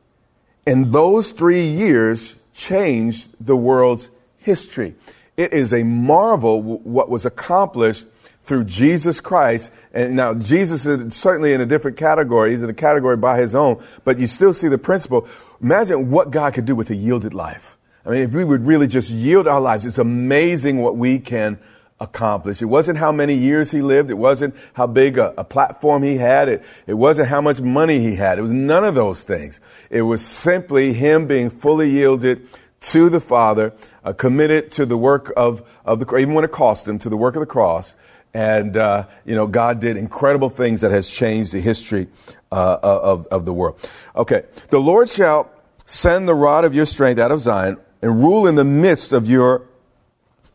And 0.65 0.93
those 0.93 1.31
three 1.31 1.67
years 1.67 2.37
changed 2.53 3.29
the 3.39 3.55
world's 3.55 4.09
history. 4.37 4.95
It 5.35 5.53
is 5.53 5.73
a 5.73 5.83
marvel 5.83 6.61
what 6.61 7.09
was 7.09 7.25
accomplished 7.25 8.05
through 8.43 8.65
Jesus 8.65 9.21
Christ. 9.21 9.71
And 9.93 10.15
now 10.15 10.33
Jesus 10.33 10.85
is 10.85 11.15
certainly 11.15 11.53
in 11.53 11.61
a 11.61 11.65
different 11.65 11.97
category. 11.97 12.51
He's 12.51 12.61
in 12.61 12.69
a 12.69 12.73
category 12.73 13.17
by 13.17 13.39
his 13.39 13.55
own, 13.55 13.83
but 14.03 14.19
you 14.19 14.27
still 14.27 14.53
see 14.53 14.67
the 14.67 14.77
principle. 14.77 15.27
Imagine 15.61 16.11
what 16.11 16.29
God 16.29 16.53
could 16.53 16.65
do 16.65 16.75
with 16.75 16.89
a 16.89 16.95
yielded 16.95 17.33
life. 17.33 17.77
I 18.05 18.09
mean, 18.09 18.21
if 18.21 18.33
we 18.33 18.43
would 18.43 18.67
really 18.67 18.87
just 18.87 19.09
yield 19.09 19.47
our 19.47 19.61
lives, 19.61 19.85
it's 19.85 19.97
amazing 19.97 20.81
what 20.81 20.97
we 20.97 21.19
can 21.19 21.57
accomplish. 22.01 22.61
It 22.61 22.65
wasn't 22.65 22.97
how 22.97 23.13
many 23.13 23.33
years 23.33 23.71
he 23.71 23.81
lived. 23.81 24.11
It 24.11 24.17
wasn't 24.17 24.55
how 24.73 24.87
big 24.87 25.17
a, 25.17 25.33
a, 25.37 25.43
platform 25.45 26.03
he 26.03 26.17
had. 26.17 26.49
It, 26.49 26.63
it 26.85 26.95
wasn't 26.95 27.29
how 27.29 27.39
much 27.39 27.61
money 27.61 27.99
he 27.99 28.15
had. 28.15 28.37
It 28.37 28.41
was 28.41 28.51
none 28.51 28.83
of 28.83 28.93
those 28.93 29.23
things. 29.23 29.61
It 29.89 30.01
was 30.01 30.25
simply 30.25 30.91
him 30.93 31.27
being 31.27 31.49
fully 31.49 31.89
yielded 31.89 32.45
to 32.83 33.09
the 33.09 33.19
Father, 33.19 33.73
uh, 34.03 34.13
committed 34.13 34.71
to 34.71 34.85
the 34.85 34.97
work 34.97 35.31
of, 35.37 35.63
of 35.85 35.99
the, 35.99 36.17
even 36.17 36.33
when 36.33 36.43
it 36.43 36.51
cost 36.51 36.87
him, 36.87 36.99
to 36.99 37.09
the 37.09 37.17
work 37.17 37.35
of 37.35 37.39
the 37.39 37.45
cross. 37.45 37.93
And, 38.33 38.75
uh, 38.75 39.07
you 39.25 39.35
know, 39.35 39.47
God 39.47 39.79
did 39.79 39.95
incredible 39.95 40.49
things 40.49 40.81
that 40.81 40.91
has 40.91 41.09
changed 41.09 41.53
the 41.53 41.61
history 41.61 42.07
uh, 42.51 42.79
of, 42.81 43.27
of 43.27 43.45
the 43.45 43.53
world. 43.53 43.89
Okay. 44.15 44.43
The 44.69 44.79
Lord 44.79 45.09
shall 45.09 45.51
send 45.85 46.27
the 46.27 46.35
rod 46.35 46.65
of 46.65 46.73
your 46.73 46.85
strength 46.85 47.19
out 47.19 47.31
of 47.31 47.41
Zion 47.41 47.77
and 48.01 48.21
rule 48.21 48.47
in 48.47 48.55
the 48.55 48.65
midst 48.65 49.13
of 49.13 49.29
your 49.29 49.63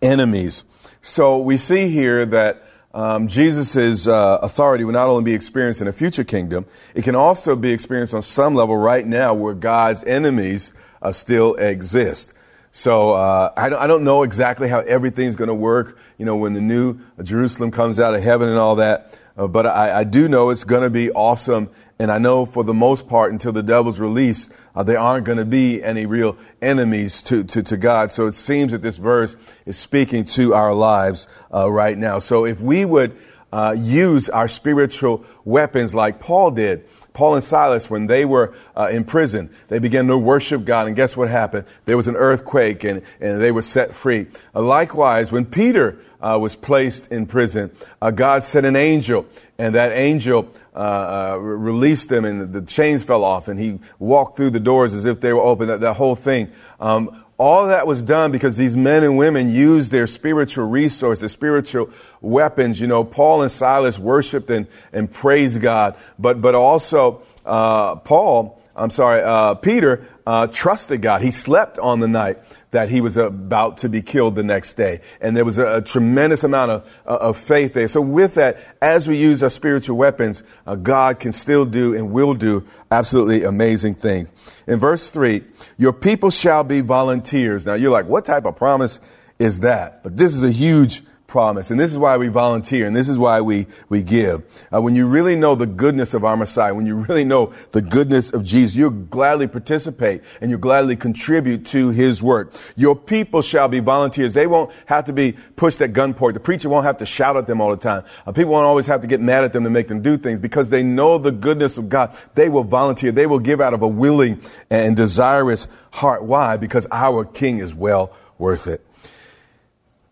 enemies. 0.03 0.65
So 1.01 1.39
we 1.39 1.57
see 1.57 1.89
here 1.89 2.27
that 2.27 2.65
um, 2.93 3.29
Jesus' 3.29 4.07
uh, 4.07 4.39
authority 4.43 4.85
will 4.85 4.93
not 4.93 5.09
only 5.09 5.25
be 5.25 5.35
experienced 5.35 5.81
in 5.81 5.89
a 5.89 5.93
future 5.93 6.25
kingdom, 6.25 6.67
it 6.95 7.05
can 7.05 7.15
also 7.15 7.55
be 7.55 7.71
experienced 7.71 8.13
on 8.13 8.23
some 8.23 8.55
level 8.55 8.77
right 8.77 9.07
now 9.07 9.35
where 9.35 9.55
God's 9.55 10.03
enemies 10.05 10.73
uh, 11.03 11.13
still 11.13 11.55
exist. 11.55 12.35
So 12.71 13.13
uh, 13.13 13.53
I, 13.57 13.69
don't, 13.69 13.81
I, 13.81 13.87
don't, 13.87 14.05
know 14.05 14.23
exactly 14.23 14.69
how 14.69 14.81
everything's 14.81 15.37
going 15.37 15.49
to 15.49 15.55
work, 15.55 15.99
you 16.19 16.25
know, 16.25 16.37
when 16.37 16.53
the 16.53 16.61
new 16.61 17.01
Jerusalem 17.23 17.71
comes 17.71 17.99
out 17.99 18.15
of 18.15 18.23
heaven 18.23 18.49
and 18.49 18.59
all 18.59 18.77
that. 18.77 19.19
Uh, 19.39 19.47
but 19.47 19.67
I, 19.67 20.01
I, 20.01 20.05
do 20.05 20.29
know 20.29 20.51
it's 20.51 20.65
going 20.65 20.83
to 20.83 20.91
be 20.91 21.11
awesome. 21.13 21.71
And 21.99 22.11
I 22.11 22.19
know 22.19 22.45
for 22.45 22.65
the 22.65 22.75
most 22.75 23.09
part, 23.09 23.33
until 23.33 23.53
the 23.53 23.63
devil's 23.63 24.01
released, 24.01 24.53
uh, 24.75 24.83
there 24.83 24.99
aren't 24.99 25.25
going 25.25 25.39
to 25.39 25.45
be 25.45 25.83
any 25.83 26.07
real 26.07 26.37
enemies 26.61 27.23
to, 27.25 27.45
to, 27.45 27.63
to, 27.63 27.77
God. 27.77 28.11
So 28.11 28.27
it 28.27 28.33
seems 28.33 28.73
that 28.73 28.83
this 28.83 28.99
verse 28.99 29.37
is 29.65 29.79
speaking 29.79 30.25
to 30.25 30.55
our 30.55 30.75
lives 30.75 31.29
uh, 31.55 31.71
right 31.71 31.97
now. 31.97 32.19
So 32.19 32.45
if 32.45 32.61
we 32.61 32.85
would 32.85 33.17
uh, 33.53 33.75
use 33.79 34.29
our 34.29 34.49
spiritual 34.49 35.25
weapons 35.45 35.95
like 35.95 36.21
Paul 36.21 36.51
did, 36.51 36.85
Paul 37.19 37.35
and 37.35 37.43
Silas, 37.43 37.91
when 37.91 38.07
they 38.07 38.25
were 38.25 38.55
uh, 38.77 38.91
in 38.93 39.03
prison, 39.03 39.51
they 39.67 39.81
began 39.81 40.07
to 40.07 40.17
worship 40.17 40.65
God. 40.65 40.87
And 40.87 40.95
guess 40.95 41.17
what 41.17 41.29
happened? 41.29 41.67
There 41.85 41.97
was 41.97 42.07
an 42.07 42.15
earthquake 42.15 42.85
and, 42.85 43.03
and 43.21 43.41
they 43.41 43.51
were 43.51 43.63
set 43.63 43.93
free. 43.93 44.29
Uh, 44.55 44.63
likewise, 44.63 45.33
when 45.33 45.45
Peter 45.45 45.99
uh, 46.21 46.39
was 46.41 46.55
placed 46.55 47.09
in 47.09 47.27
prison, 47.27 47.73
uh, 48.01 48.13
God 48.13 48.45
sent 48.45 48.67
an 48.67 48.77
angel, 48.77 49.27
and 49.59 49.75
that 49.75 49.91
angel 49.91 50.49
uh, 50.77 51.33
uh, 51.35 51.39
released 51.39 52.09
them, 52.09 52.25
and 52.25 52.53
the 52.53 52.63
chains 52.63 53.03
fell 53.03 53.25
off, 53.25 53.49
and 53.49 53.59
he 53.59 53.81
walked 53.99 54.37
through 54.37 54.51
the 54.51 54.61
doors 54.61 54.95
as 54.95 55.05
if 55.05 55.21
they 55.21 55.33
were 55.33 55.43
open. 55.43 55.67
That, 55.67 55.81
that 55.81 55.95
whole 55.95 56.15
thing. 56.15 56.53
Um, 56.79 57.25
all 57.39 57.69
that 57.69 57.87
was 57.87 58.03
done 58.03 58.33
because 58.33 58.57
these 58.57 58.77
men 58.77 59.05
and 59.05 59.17
women 59.17 59.55
used 59.55 59.93
their 59.93 60.09
spiritual 60.09 60.67
resources, 60.67 61.31
spiritual 61.31 61.89
weapons. 62.21 62.81
You 62.81 62.89
know, 62.89 63.05
Paul 63.05 63.43
and 63.43 63.51
Silas 63.51 63.99
worshiped 63.99 64.51
and, 64.51 64.67
and 64.93 65.11
praised 65.11 65.61
God, 65.61 65.97
but, 66.19 66.41
but 66.41 66.57
also, 66.57 67.23
uh, 67.47 67.95
Paul, 67.97 68.61
I'm 68.75 68.91
sorry, 68.91 69.23
uh, 69.23 69.55
Peter, 69.55 70.07
uh, 70.27 70.49
trusted 70.49 71.01
God. 71.01 71.23
He 71.23 71.31
slept 71.31 71.79
on 71.79 72.01
the 72.01 72.09
night 72.09 72.39
that 72.71 72.89
he 72.91 73.01
was 73.01 73.17
about 73.17 73.79
to 73.79 73.89
be 73.89 74.03
killed 74.03 74.35
the 74.35 74.43
next 74.43 74.75
day. 74.75 75.01
And 75.21 75.37
there 75.37 75.45
was 75.45 75.59
a, 75.59 75.77
a 75.77 75.83
tremendous 75.83 76.45
amount 76.45 76.71
of, 76.71 77.01
uh, 77.07 77.19
of 77.21 77.37
faith 77.37 77.73
there. 77.75 77.89
So 77.89 78.01
with 78.01 78.35
that, 78.35 78.59
as 78.83 79.09
we 79.09 79.17
use 79.17 79.43
our 79.43 79.51
spiritual 79.51 79.97
weapons, 79.97 80.43
uh, 80.67 80.75
God 80.75 81.19
can 81.19 81.33
still 81.33 81.65
do 81.65 81.95
and 81.95 82.13
will 82.13 82.35
do 82.35 82.67
absolutely 82.91 83.45
amazing 83.45 83.95
things. 83.95 84.29
In 84.67 84.79
verse 84.79 85.11
three, 85.11 85.45
your 85.79 85.93
people 85.93 86.31
shall 86.31 86.65
be 86.65 86.81
volunteers. 86.81 87.65
Now 87.65 87.75
you're 87.75 87.91
like, 87.91 88.07
what 88.07 88.25
type 88.25 88.45
of 88.45 88.57
promise 88.57 89.01
is 89.39 89.61
that? 89.61 90.03
But 90.03 90.17
this 90.17 90.35
is 90.35 90.43
a 90.43 90.51
huge 90.51 91.03
promise. 91.29 91.71
And 91.71 91.79
this 91.79 91.93
is 91.93 91.99
why 91.99 92.17
we 92.17 92.29
volunteer 92.29 92.87
and 92.87 92.97
this 92.97 93.09
is 93.09 93.19
why 93.19 93.43
we, 93.43 93.67
we 93.91 94.03
give. 94.03 94.43
Uh, 94.75 94.81
when 94.81 94.97
you 94.97 95.07
really 95.07 95.37
know 95.37 95.55
the 95.55 95.67
goodness 95.67 96.15
of 96.15 96.25
our 96.25 96.39
Messiah, 96.39 96.75
when 96.75 96.87
you 96.87 96.97
really 96.97 97.23
know 97.23 97.53
the 97.73 97.83
goodness 97.83 98.31
of 98.31 98.43
Jesus, 98.43 98.75
you'll 98.75 98.91
gladly 98.91 99.47
participate 99.47 100.25
and 100.41 100.51
you'll 100.51 100.59
gladly 100.59 100.97
contribute 100.97 101.67
to 101.67 101.91
his 101.91 102.23
work. 102.23 102.55
Your 102.77 102.97
people 102.97 103.43
shall 103.43 103.69
be 103.69 103.79
volunteers. 103.79 104.33
They 104.33 104.47
won't 104.47 104.73
have 104.87 105.05
to 105.05 105.13
be 105.13 105.37
pushed 105.55 105.83
at 105.83 105.93
gunpoint. 105.93 106.33
The 106.33 106.41
preacher 106.41 106.71
won't 106.71 106.87
have 106.87 106.97
to 106.97 107.07
shout 107.07 107.37
at 107.37 107.47
them 107.47 107.61
all 107.61 107.71
the 107.71 107.77
time. 107.77 108.05
Uh, 108.27 108.33
people 108.33 108.53
won't 108.53 108.65
always 108.65 108.87
have 108.87 109.03
to 109.03 109.07
get 109.07 109.21
mad 109.21 109.45
at 109.45 109.53
them 109.53 109.65
to 109.65 109.71
make 109.71 109.89
them 109.89 110.01
do 110.01 110.17
things 110.17 110.39
because 110.41 110.71
they 110.71 110.83
know 110.83 111.19
the 111.19 111.31
goodness 111.31 111.77
of 111.77 111.91
God. 111.91 112.17
They 112.37 112.49
will 112.49 112.65
volunteer. 112.65 113.13
They 113.13 113.27
will 113.27 113.39
give 113.39 113.61
out 113.61 113.75
of 113.75 113.83
a 113.83 113.89
willing 113.89 114.41
and 114.71 114.97
desirous 114.97 115.69
heart. 115.91 116.25
Why? 116.25 116.57
Because 116.57 116.87
our 116.91 117.27
King 117.27 117.59
is 117.59 117.75
well 117.75 118.17
worth 118.39 118.67
it. 118.67 118.88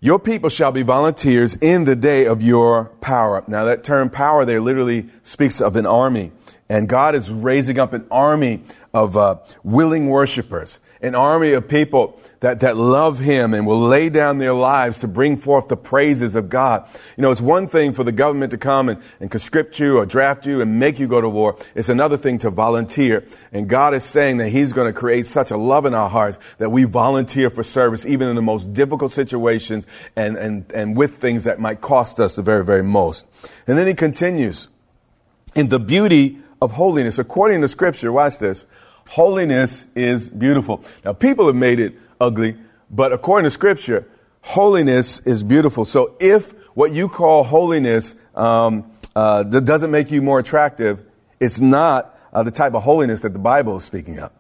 Your 0.06 0.20
people 0.20 0.50
shall 0.50 0.70
be 0.70 0.82
volunteers 0.82 1.54
in 1.56 1.82
the 1.82 1.96
day 1.96 2.26
of 2.26 2.40
your 2.40 2.84
power. 3.00 3.42
Now, 3.48 3.64
that 3.64 3.82
term 3.82 4.08
power 4.08 4.44
there 4.44 4.60
literally 4.60 5.08
speaks 5.24 5.60
of 5.60 5.74
an 5.74 5.84
army. 5.84 6.30
And 6.68 6.88
God 6.88 7.16
is 7.16 7.32
raising 7.32 7.80
up 7.80 7.92
an 7.92 8.06
army 8.08 8.62
of 8.94 9.16
uh, 9.16 9.38
willing 9.64 10.08
worshipers, 10.08 10.78
an 11.02 11.16
army 11.16 11.54
of 11.54 11.66
people 11.66 12.20
that, 12.40 12.60
that 12.60 12.76
love 12.76 13.18
Him 13.18 13.54
and 13.54 13.66
will 13.66 13.80
lay 13.80 14.08
down 14.08 14.38
their 14.38 14.52
lives 14.52 15.00
to 15.00 15.08
bring 15.08 15.36
forth 15.36 15.68
the 15.68 15.76
praises 15.76 16.36
of 16.36 16.48
God. 16.48 16.88
You 17.16 17.22
know, 17.22 17.30
it's 17.30 17.40
one 17.40 17.66
thing 17.66 17.92
for 17.92 18.04
the 18.04 18.12
government 18.12 18.50
to 18.50 18.58
come 18.58 18.88
and, 18.88 19.02
and 19.20 19.30
conscript 19.30 19.78
you 19.78 19.98
or 19.98 20.06
draft 20.06 20.46
you 20.46 20.60
and 20.60 20.78
make 20.78 20.98
you 20.98 21.06
go 21.06 21.20
to 21.20 21.28
war. 21.28 21.56
It's 21.74 21.88
another 21.88 22.16
thing 22.16 22.38
to 22.38 22.50
volunteer. 22.50 23.24
And 23.52 23.68
God 23.68 23.94
is 23.94 24.04
saying 24.04 24.36
that 24.38 24.50
He's 24.50 24.72
going 24.72 24.92
to 24.92 24.98
create 24.98 25.26
such 25.26 25.50
a 25.50 25.56
love 25.56 25.86
in 25.86 25.94
our 25.94 26.10
hearts 26.10 26.38
that 26.58 26.70
we 26.70 26.84
volunteer 26.84 27.50
for 27.50 27.62
service 27.62 28.04
even 28.04 28.28
in 28.28 28.36
the 28.36 28.42
most 28.42 28.74
difficult 28.74 29.12
situations 29.12 29.86
and, 30.14 30.36
and, 30.36 30.70
and 30.72 30.96
with 30.96 31.16
things 31.16 31.44
that 31.44 31.58
might 31.58 31.80
cost 31.80 32.20
us 32.20 32.36
the 32.36 32.42
very, 32.42 32.64
very 32.64 32.84
most. 32.84 33.26
And 33.66 33.78
then 33.78 33.86
He 33.86 33.94
continues 33.94 34.68
in 35.54 35.68
the 35.68 35.80
beauty 35.80 36.38
of 36.60 36.72
holiness. 36.72 37.18
According 37.18 37.60
to 37.62 37.68
Scripture, 37.68 38.12
watch 38.12 38.38
this. 38.38 38.66
Holiness 39.08 39.86
is 39.94 40.28
beautiful. 40.28 40.82
Now, 41.04 41.12
people 41.12 41.46
have 41.46 41.56
made 41.56 41.80
it 41.80 41.96
ugly, 42.20 42.56
but 42.90 43.12
according 43.12 43.44
to 43.44 43.50
scripture, 43.50 44.08
holiness 44.42 45.18
is 45.20 45.42
beautiful. 45.42 45.84
So 45.84 46.16
if 46.20 46.52
what 46.74 46.92
you 46.92 47.08
call 47.08 47.44
holiness 47.44 48.14
um, 48.34 48.90
uh, 49.14 49.42
that 49.44 49.64
doesn't 49.64 49.90
make 49.90 50.10
you 50.10 50.22
more 50.22 50.38
attractive, 50.38 51.04
it's 51.40 51.60
not 51.60 52.18
uh, 52.32 52.42
the 52.42 52.50
type 52.50 52.74
of 52.74 52.82
holiness 52.82 53.22
that 53.22 53.32
the 53.32 53.38
Bible 53.38 53.76
is 53.76 53.84
speaking 53.84 54.18
of. 54.18 54.30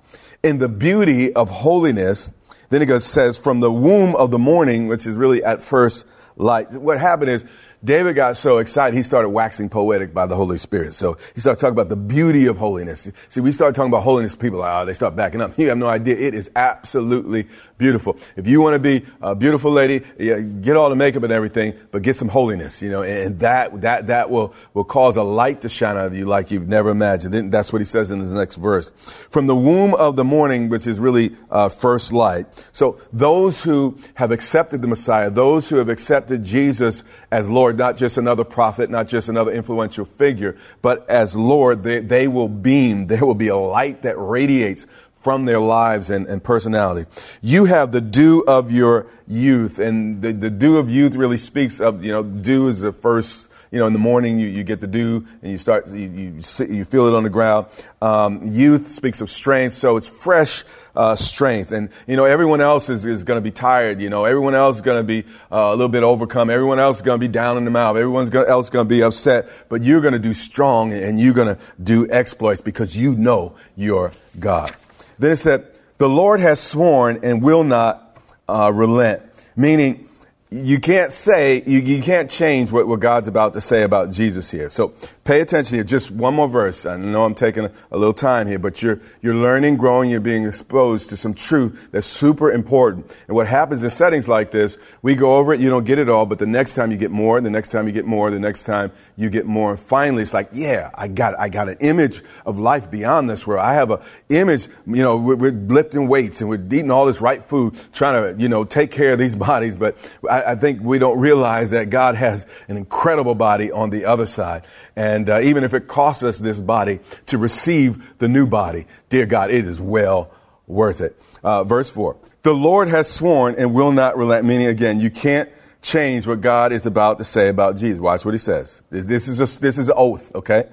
In 0.42 0.58
the 0.58 0.68
beauty 0.68 1.32
of 1.32 1.50
holiness, 1.50 2.30
then 2.68 2.82
it 2.82 2.86
goes, 2.86 3.04
says, 3.04 3.38
from 3.38 3.60
the 3.60 3.72
womb 3.72 4.14
of 4.16 4.30
the 4.30 4.38
morning, 4.38 4.86
which 4.86 5.06
is 5.06 5.14
really 5.14 5.42
at 5.42 5.62
first 5.62 6.04
light. 6.36 6.70
What 6.72 6.98
happened 6.98 7.30
is 7.30 7.44
David 7.84 8.16
got 8.16 8.36
so 8.36 8.58
excited, 8.58 8.96
he 8.96 9.02
started 9.02 9.28
waxing 9.28 9.68
poetic 9.68 10.14
by 10.14 10.26
the 10.26 10.36
Holy 10.36 10.58
Spirit. 10.58 10.94
So 10.94 11.16
he 11.34 11.40
started 11.40 11.60
talking 11.60 11.74
about 11.74 11.88
the 11.88 11.96
beauty 11.96 12.46
of 12.46 12.58
holiness. 12.58 13.08
See, 13.28 13.40
we 13.40 13.52
start 13.52 13.74
talking 13.74 13.90
about 13.90 14.02
holiness, 14.02 14.34
people 14.34 14.62
oh, 14.62 14.84
they 14.84 14.94
start 14.94 15.16
backing 15.16 15.40
up. 15.40 15.52
You 15.66 15.70
have 15.70 15.78
no 15.78 15.88
idea. 15.88 16.16
It 16.16 16.34
is 16.34 16.48
absolutely 16.54 17.48
beautiful. 17.76 18.16
If 18.36 18.46
you 18.46 18.60
want 18.60 18.74
to 18.74 18.78
be 18.78 19.04
a 19.20 19.34
beautiful 19.34 19.72
lady, 19.72 20.04
yeah, 20.18 20.38
get 20.38 20.76
all 20.76 20.88
the 20.90 20.96
makeup 20.96 21.24
and 21.24 21.32
everything, 21.32 21.74
but 21.90 22.02
get 22.02 22.14
some 22.14 22.28
holiness, 22.28 22.80
you 22.82 22.90
know, 22.90 23.02
and 23.02 23.40
that, 23.40 23.80
that, 23.80 24.06
that 24.06 24.30
will, 24.30 24.54
will 24.74 24.84
cause 24.84 25.16
a 25.16 25.22
light 25.22 25.62
to 25.62 25.68
shine 25.68 25.96
out 25.96 26.06
of 26.06 26.14
you 26.14 26.24
like 26.24 26.50
you've 26.50 26.68
never 26.68 26.90
imagined. 26.90 27.34
Then 27.34 27.50
that's 27.50 27.72
what 27.72 27.80
he 27.80 27.84
says 27.84 28.10
in 28.10 28.20
his 28.20 28.32
next 28.32 28.56
verse. 28.56 28.92
From 29.30 29.46
the 29.46 29.56
womb 29.56 29.94
of 29.94 30.16
the 30.16 30.24
morning, 30.24 30.68
which 30.68 30.86
is 30.86 31.00
really 31.00 31.34
uh, 31.50 31.68
first 31.68 32.12
light. 32.12 32.46
So 32.72 33.00
those 33.12 33.62
who 33.62 33.98
have 34.14 34.30
accepted 34.30 34.82
the 34.82 34.88
Messiah, 34.88 35.30
those 35.30 35.68
who 35.68 35.76
have 35.76 35.88
accepted 35.88 36.44
Jesus 36.44 37.02
as 37.30 37.48
Lord, 37.48 37.65
not 37.72 37.96
just 37.96 38.18
another 38.18 38.44
prophet, 38.44 38.90
not 38.90 39.08
just 39.08 39.28
another 39.28 39.52
influential 39.52 40.04
figure, 40.04 40.56
but 40.82 41.08
as 41.08 41.36
Lord, 41.36 41.82
they, 41.82 42.00
they 42.00 42.28
will 42.28 42.48
beam. 42.48 43.06
There 43.06 43.24
will 43.24 43.34
be 43.34 43.48
a 43.48 43.56
light 43.56 44.02
that 44.02 44.16
radiates 44.18 44.86
from 45.14 45.44
their 45.44 45.58
lives 45.58 46.10
and, 46.10 46.26
and 46.26 46.42
personality. 46.42 47.10
You 47.42 47.64
have 47.64 47.90
the 47.90 48.00
dew 48.00 48.44
of 48.46 48.70
your 48.70 49.08
youth, 49.26 49.78
and 49.80 50.22
the, 50.22 50.32
the 50.32 50.50
dew 50.50 50.76
of 50.76 50.88
youth 50.88 51.16
really 51.16 51.38
speaks 51.38 51.80
of, 51.80 52.04
you 52.04 52.12
know, 52.12 52.22
dew 52.22 52.68
is 52.68 52.80
the 52.80 52.92
first 52.92 53.48
you 53.76 53.80
know, 53.80 53.86
in 53.86 53.92
the 53.92 53.98
morning 53.98 54.38
you, 54.38 54.46
you 54.46 54.64
get 54.64 54.80
the 54.80 54.86
dew 54.86 55.26
and 55.42 55.52
you 55.52 55.58
start, 55.58 55.86
you, 55.88 56.08
you, 56.08 56.40
sit, 56.40 56.70
you 56.70 56.82
feel 56.82 57.06
it 57.08 57.14
on 57.14 57.24
the 57.24 57.28
ground. 57.28 57.66
Um, 58.00 58.40
youth 58.42 58.90
speaks 58.90 59.20
of 59.20 59.30
strength, 59.30 59.74
so 59.74 59.98
it's 59.98 60.08
fresh 60.08 60.64
uh, 60.94 61.14
strength. 61.14 61.72
And, 61.72 61.90
you 62.06 62.16
know, 62.16 62.24
everyone 62.24 62.62
else 62.62 62.88
is, 62.88 63.04
is 63.04 63.22
going 63.22 63.36
to 63.36 63.42
be 63.42 63.50
tired, 63.50 64.00
you 64.00 64.08
know, 64.08 64.24
everyone 64.24 64.54
else 64.54 64.76
is 64.76 64.82
going 64.82 64.98
to 64.98 65.04
be 65.04 65.28
uh, 65.52 65.56
a 65.56 65.72
little 65.72 65.90
bit 65.90 66.04
overcome. 66.04 66.48
Everyone 66.48 66.78
else 66.78 66.96
is 66.96 67.02
going 67.02 67.20
to 67.20 67.26
be 67.26 67.30
down 67.30 67.58
in 67.58 67.66
the 67.66 67.70
mouth. 67.70 67.98
Everyone 67.98 68.34
else 68.34 68.66
is 68.66 68.70
going 68.70 68.86
to 68.86 68.88
be 68.88 69.02
upset. 69.02 69.46
But 69.68 69.82
you're 69.82 70.00
going 70.00 70.14
to 70.14 70.18
do 70.18 70.32
strong 70.32 70.94
and 70.94 71.20
you're 71.20 71.34
going 71.34 71.54
to 71.54 71.58
do 71.84 72.10
exploits 72.10 72.62
because 72.62 72.96
you 72.96 73.14
know 73.14 73.56
you're 73.76 74.10
God. 74.40 74.74
Then 75.18 75.32
it 75.32 75.36
said, 75.36 75.66
the 75.98 76.08
Lord 76.08 76.40
has 76.40 76.60
sworn 76.60 77.20
and 77.22 77.42
will 77.42 77.62
not 77.62 78.16
uh, 78.48 78.72
relent. 78.74 79.20
Meaning, 79.54 80.08
you 80.48 80.78
can't 80.78 81.12
say, 81.12 81.64
you, 81.66 81.80
you 81.80 82.00
can't 82.00 82.30
change 82.30 82.70
what, 82.70 82.86
what 82.86 83.00
God's 83.00 83.26
about 83.26 83.52
to 83.54 83.60
say 83.60 83.82
about 83.82 84.12
Jesus 84.12 84.48
here. 84.48 84.70
So 84.70 84.92
pay 85.24 85.40
attention 85.40 85.74
here. 85.74 85.82
Just 85.82 86.12
one 86.12 86.34
more 86.34 86.48
verse. 86.48 86.86
I 86.86 86.96
know 86.96 87.24
I'm 87.24 87.34
taking 87.34 87.64
a, 87.64 87.72
a, 87.90 87.98
little 87.98 88.14
time 88.14 88.46
here, 88.46 88.60
but 88.60 88.80
you're, 88.80 89.00
you're 89.22 89.34
learning, 89.34 89.76
growing, 89.76 90.08
you're 90.08 90.20
being 90.20 90.46
exposed 90.46 91.10
to 91.10 91.16
some 91.16 91.34
truth 91.34 91.88
that's 91.90 92.06
super 92.06 92.52
important. 92.52 93.16
And 93.26 93.34
what 93.34 93.48
happens 93.48 93.82
in 93.82 93.90
settings 93.90 94.28
like 94.28 94.52
this, 94.52 94.78
we 95.02 95.16
go 95.16 95.34
over 95.34 95.52
it, 95.52 95.58
you 95.58 95.68
don't 95.68 95.84
get 95.84 95.98
it 95.98 96.08
all, 96.08 96.26
but 96.26 96.38
the 96.38 96.46
next 96.46 96.74
time 96.74 96.92
you 96.92 96.96
get 96.96 97.10
more, 97.10 97.40
the 97.40 97.50
next 97.50 97.70
time 97.70 97.88
you 97.88 97.92
get 97.92 98.06
more, 98.06 98.30
the 98.30 98.38
next 98.38 98.64
time 98.64 98.92
you 99.16 99.28
get 99.28 99.46
more. 99.46 99.70
And 99.70 99.80
finally, 99.80 100.22
it's 100.22 100.32
like, 100.32 100.50
yeah, 100.52 100.90
I 100.94 101.08
got, 101.08 101.36
I 101.40 101.48
got 101.48 101.68
an 101.68 101.78
image 101.80 102.22
of 102.44 102.60
life 102.60 102.88
beyond 102.88 103.28
this 103.28 103.48
where 103.48 103.58
I 103.58 103.74
have 103.74 103.90
an 103.90 103.98
image, 104.28 104.68
you 104.86 105.02
know, 105.02 105.16
we're, 105.16 105.34
we're 105.34 105.50
lifting 105.50 106.06
weights 106.06 106.40
and 106.40 106.48
we're 106.48 106.64
eating 106.64 106.92
all 106.92 107.04
this 107.04 107.20
right 107.20 107.42
food, 107.42 107.76
trying 107.92 108.36
to, 108.36 108.40
you 108.40 108.48
know, 108.48 108.62
take 108.62 108.92
care 108.92 109.10
of 109.10 109.18
these 109.18 109.34
bodies. 109.46 109.76
But 109.76 109.96
I, 110.30 110.35
I 110.42 110.54
think 110.54 110.80
we 110.82 110.98
don't 110.98 111.18
realize 111.18 111.70
that 111.70 111.90
God 111.90 112.14
has 112.14 112.46
an 112.68 112.76
incredible 112.76 113.34
body 113.34 113.70
on 113.70 113.90
the 113.90 114.04
other 114.04 114.26
side. 114.26 114.64
And 114.94 115.28
uh, 115.28 115.40
even 115.40 115.64
if 115.64 115.74
it 115.74 115.88
costs 115.88 116.22
us 116.22 116.38
this 116.38 116.60
body 116.60 117.00
to 117.26 117.38
receive 117.38 118.18
the 118.18 118.28
new 118.28 118.46
body, 118.46 118.86
dear 119.08 119.26
God, 119.26 119.50
it 119.50 119.64
is 119.64 119.80
well 119.80 120.30
worth 120.66 121.00
it. 121.00 121.20
Uh, 121.42 121.64
verse 121.64 121.90
4. 121.90 122.16
The 122.42 122.54
Lord 122.54 122.88
has 122.88 123.08
sworn 123.08 123.56
and 123.56 123.74
will 123.74 123.92
not 123.92 124.16
relent, 124.16 124.44
meaning 124.44 124.68
again, 124.68 125.00
you 125.00 125.10
can't 125.10 125.50
change 125.82 126.26
what 126.26 126.40
God 126.40 126.72
is 126.72 126.86
about 126.86 127.18
to 127.18 127.24
say 127.24 127.48
about 127.48 127.76
Jesus. 127.76 128.00
Watch 128.00 128.24
what 128.24 128.34
he 128.34 128.38
says. 128.38 128.82
This, 128.90 129.06
this 129.06 129.28
is 129.28 129.40
a, 129.40 129.60
this 129.60 129.78
is 129.78 129.88
an 129.88 129.94
oath, 129.96 130.34
okay? 130.34 130.68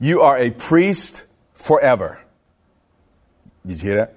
You 0.00 0.22
are 0.22 0.38
a 0.38 0.50
priest 0.50 1.24
forever. 1.54 2.20
Did 3.66 3.82
you 3.82 3.88
hear 3.90 3.96
that? 3.96 4.14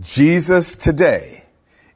Jesus 0.00 0.74
today 0.74 1.41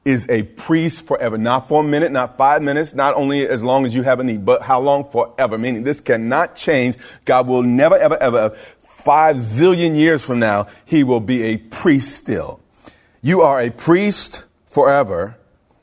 is 0.06 0.24
a 0.28 0.44
priest 0.44 1.04
forever. 1.04 1.36
Not 1.36 1.68
for 1.68 1.82
a 1.82 1.84
minute, 1.84 2.12
not 2.12 2.36
five 2.36 2.62
minutes, 2.62 2.94
not 2.94 3.14
only 3.14 3.46
as 3.46 3.62
long 3.64 3.84
as 3.84 3.94
you 3.94 4.04
have 4.04 4.20
a 4.20 4.24
need, 4.24 4.46
but 4.46 4.62
how 4.62 4.80
long 4.80 5.10
forever. 5.10 5.58
Meaning 5.58 5.82
this 5.82 6.00
cannot 6.00 6.54
change. 6.54 6.96
God 7.24 7.48
will 7.48 7.64
never, 7.64 7.96
ever, 7.96 8.16
ever, 8.22 8.50
five 8.84 9.36
zillion 9.36 9.96
years 9.96 10.24
from 10.24 10.38
now, 10.38 10.68
he 10.84 11.02
will 11.02 11.20
be 11.20 11.42
a 11.42 11.56
priest 11.56 12.16
still. 12.16 12.60
You 13.20 13.42
are 13.42 13.60
a 13.60 13.70
priest 13.70 14.44
forever 14.66 15.36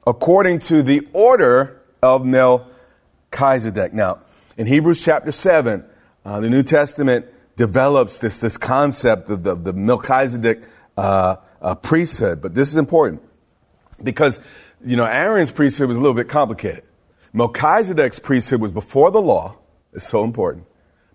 according 0.08 0.60
to 0.60 0.82
the 0.82 1.06
order 1.12 1.82
of 2.02 2.26
Melchizedek. 2.26 3.94
Now, 3.94 4.20
in 4.58 4.68
Hebrews 4.68 5.04
chapter 5.04 5.34
7, 5.34 5.84
uh, 6.24 6.40
the 6.40 6.50
New 6.50 6.64
Testament 6.64 7.26
develops 7.58 8.20
this, 8.20 8.40
this 8.40 8.58
concept 8.58 9.30
of 9.30 9.44
the, 9.44 9.56
the 9.56 9.74
Melchizedek 9.74 10.64
uh, 10.96 11.36
uh, 11.62 11.76
priesthood. 11.76 12.42
But 12.42 12.54
this 12.54 12.70
is 12.70 12.78
important 12.78 13.22
because, 14.04 14.40
you 14.84 14.96
know, 14.96 15.06
Aaron's 15.06 15.52
priesthood 15.52 15.88
was 15.88 15.98
a 15.98 16.00
little 16.00 16.16
bit 16.16 16.28
complicated. 16.28 16.84
Melchizedek's 17.34 18.20
priesthood 18.20 18.62
was 18.62 18.72
before 18.72 19.12
the 19.12 19.22
law. 19.22 19.56
It's 19.94 20.08
so 20.08 20.24
important. 20.24 20.66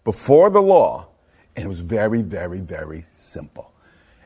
Before 0.05 0.51
the 0.51 0.63
law, 0.63 1.09
and 1.55 1.65
it 1.65 1.69
was 1.69 1.81
very, 1.81 2.23
very, 2.23 2.61
very 2.61 3.05
simple. 3.17 3.73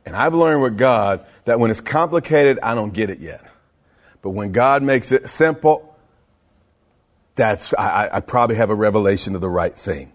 And 0.04 0.16
I've 0.16 0.34
learned 0.34 0.62
with 0.62 0.78
God 0.78 1.24
that 1.44 1.60
when 1.60 1.70
it's 1.70 1.80
complicated, 1.80 2.58
I 2.62 2.74
don't 2.74 2.92
get 2.92 3.10
it 3.10 3.20
yet. 3.20 3.44
But 4.20 4.30
when 4.30 4.52
God 4.52 4.82
makes 4.82 5.12
it 5.12 5.28
simple, 5.28 5.96
that's, 7.34 7.72
I, 7.74 8.10
I 8.12 8.20
probably 8.20 8.56
have 8.56 8.70
a 8.70 8.74
revelation 8.74 9.34
of 9.34 9.40
the 9.40 9.48
right 9.48 9.74
thing. 9.74 10.12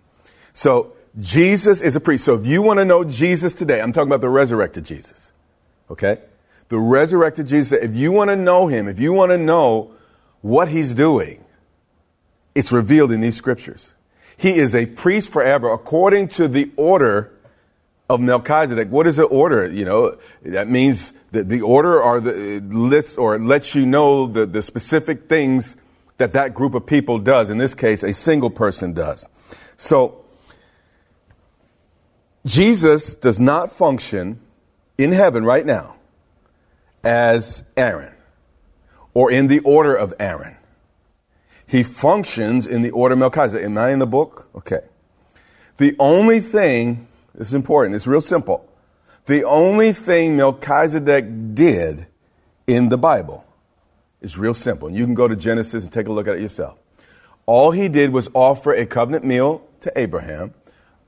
So 0.53 0.93
Jesus 1.19 1.81
is 1.81 1.95
a 1.95 1.99
priest. 1.99 2.25
So 2.25 2.35
if 2.35 2.45
you 2.45 2.61
want 2.61 2.79
to 2.79 2.85
know 2.85 3.03
Jesus 3.03 3.53
today, 3.53 3.81
I'm 3.81 3.91
talking 3.91 4.09
about 4.09 4.21
the 4.21 4.29
resurrected 4.29 4.85
Jesus. 4.85 5.31
Okay? 5.89 6.19
The 6.69 6.79
resurrected 6.79 7.47
Jesus. 7.47 7.81
If 7.81 7.95
you 7.95 8.11
want 8.11 8.29
to 8.29 8.35
know 8.35 8.67
him, 8.67 8.87
if 8.87 8.99
you 8.99 9.13
want 9.13 9.31
to 9.31 9.37
know 9.37 9.91
what 10.41 10.67
he's 10.67 10.93
doing, 10.93 11.43
it's 12.55 12.71
revealed 12.71 13.11
in 13.11 13.21
these 13.21 13.35
scriptures. 13.35 13.93
He 14.35 14.55
is 14.55 14.75
a 14.75 14.85
priest 14.85 15.31
forever 15.31 15.71
according 15.71 16.29
to 16.29 16.47
the 16.47 16.71
order 16.75 17.31
of 18.09 18.19
Melchizedek. 18.19 18.89
What 18.89 19.07
is 19.07 19.17
the 19.17 19.25
order? 19.25 19.67
You 19.67 19.85
know, 19.85 20.17
that 20.43 20.69
means 20.69 21.13
that 21.31 21.49
the 21.49 21.61
order 21.61 22.01
or 22.01 22.19
the 22.19 22.61
list 22.61 23.17
or 23.17 23.35
it 23.35 23.41
lets 23.41 23.75
you 23.75 23.85
know 23.85 24.27
the, 24.27 24.45
the 24.45 24.61
specific 24.61 25.27
things 25.27 25.75
that 26.17 26.33
that 26.33 26.53
group 26.53 26.73
of 26.73 26.85
people 26.85 27.19
does. 27.19 27.49
In 27.49 27.57
this 27.57 27.75
case, 27.75 28.03
a 28.03 28.13
single 28.13 28.49
person 28.49 28.93
does. 28.93 29.27
So, 29.75 30.23
Jesus 32.45 33.13
does 33.13 33.39
not 33.39 33.71
function 33.71 34.39
in 34.97 35.11
heaven 35.11 35.43
right 35.43 35.65
now 35.65 35.96
as 37.03 37.63
Aaron 37.75 38.13
or 39.13 39.31
in 39.31 39.47
the 39.47 39.59
order 39.59 39.95
of 39.95 40.13
Aaron. 40.19 40.57
He 41.65 41.83
functions 41.83 42.65
in 42.65 42.81
the 42.81 42.91
order 42.91 43.13
of 43.13 43.19
Melchizedek. 43.19 43.65
Am 43.65 43.77
I 43.77 43.91
in 43.91 43.99
the 43.99 44.07
book? 44.07 44.47
Okay. 44.55 44.81
The 45.77 45.95
only 45.99 46.39
thing 46.39 47.07
this 47.37 47.49
is 47.49 47.53
important. 47.53 47.95
It's 47.95 48.07
real 48.07 48.21
simple. 48.21 48.67
The 49.25 49.43
only 49.43 49.91
thing 49.91 50.35
Melchizedek 50.37 51.53
did 51.53 52.07
in 52.65 52.89
the 52.89 52.97
Bible 52.97 53.45
is 54.21 54.37
real 54.37 54.55
simple. 54.55 54.87
And 54.87 54.97
you 54.97 55.05
can 55.05 55.13
go 55.13 55.27
to 55.27 55.35
Genesis 55.35 55.83
and 55.83 55.93
take 55.93 56.07
a 56.07 56.11
look 56.11 56.27
at 56.27 56.35
it 56.35 56.41
yourself. 56.41 56.79
All 57.45 57.71
he 57.71 57.89
did 57.89 58.11
was 58.11 58.27
offer 58.33 58.73
a 58.73 58.85
covenant 58.85 59.23
meal 59.23 59.61
to 59.81 59.91
Abraham. 59.95 60.53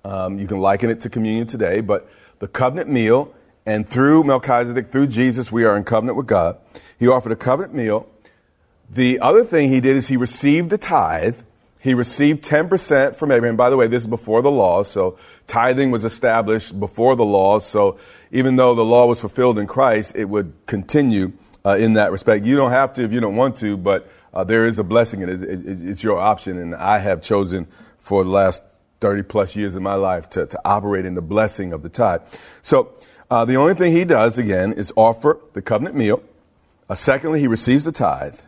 Um, 0.05 0.37
you 0.37 0.47
can 0.47 0.59
liken 0.59 0.89
it 0.89 1.01
to 1.01 1.09
communion 1.09 1.47
today, 1.47 1.81
but 1.81 2.09
the 2.39 2.47
covenant 2.47 2.89
meal, 2.89 3.33
and 3.69 3.87
through 3.87 4.23
Melchizedek, 4.23 4.87
through 4.87 5.07
Jesus, 5.07 5.51
we 5.51 5.63
are 5.63 5.77
in 5.77 5.83
covenant 5.83 6.17
with 6.17 6.27
God. 6.27 6.57
He 6.97 7.07
offered 7.07 7.31
a 7.31 7.35
covenant 7.35 7.73
meal. 7.73 8.09
The 8.89 9.19
other 9.19 9.43
thing 9.43 9.69
he 9.69 9.79
did 9.79 9.95
is 9.95 10.07
he 10.07 10.17
received 10.17 10.69
the 10.69 10.77
tithe 10.77 11.41
he 11.81 11.93
received 11.93 12.43
10% 12.43 13.15
from 13.15 13.31
Abraham. 13.31 13.55
By 13.55 13.69
the 13.69 13.77
way, 13.77 13.87
this 13.87 14.03
is 14.03 14.07
before 14.07 14.41
the 14.41 14.51
law, 14.51 14.83
so 14.83 15.17
tithing 15.47 15.91
was 15.91 16.03
established 16.03 16.77
before 16.77 17.15
the 17.15 17.23
law. 17.23 17.59
So 17.59 17.97
even 18.31 18.57
though 18.57 18.75
the 18.75 18.83
law 18.83 19.07
was 19.07 19.21
fulfilled 19.21 19.57
in 19.57 19.65
Christ, 19.65 20.13
it 20.15 20.25
would 20.25 20.53
continue 20.65 21.31
uh, 21.65 21.77
in 21.79 21.93
that 21.93 22.11
respect. 22.11 22.45
You 22.45 22.57
don't 22.57 22.71
have 22.71 22.91
to 22.93 23.03
if 23.03 23.13
you 23.13 23.21
don't 23.21 23.37
want 23.37 23.55
to, 23.57 23.77
but 23.77 24.11
uh, 24.33 24.43
there 24.43 24.65
is 24.65 24.77
a 24.77 24.83
blessing. 24.83 25.21
It, 25.21 25.29
it. 25.41 25.61
It's 25.65 26.03
your 26.03 26.19
option, 26.19 26.57
and 26.57 26.75
I 26.75 26.99
have 26.99 27.21
chosen 27.21 27.65
for 27.97 28.25
the 28.25 28.29
last 28.29 28.61
30 28.99 29.23
plus 29.23 29.55
years 29.55 29.75
of 29.75 29.81
my 29.81 29.93
life 29.93 30.29
to, 30.31 30.45
to 30.47 30.59
operate 30.65 31.05
in 31.05 31.15
the 31.15 31.21
blessing 31.21 31.71
of 31.71 31.81
the 31.81 31.89
tithe. 31.89 32.21
So 32.61 32.93
uh, 33.29 33.45
the 33.45 33.55
only 33.55 33.73
thing 33.73 33.93
he 33.93 34.05
does, 34.05 34.37
again, 34.37 34.73
is 34.73 34.91
offer 34.95 35.39
the 35.53 35.61
covenant 35.61 35.95
meal. 35.95 36.23
Uh, 36.89 36.95
secondly, 36.95 37.39
he 37.39 37.47
receives 37.47 37.85
the 37.85 37.91
tithe. 37.91 38.39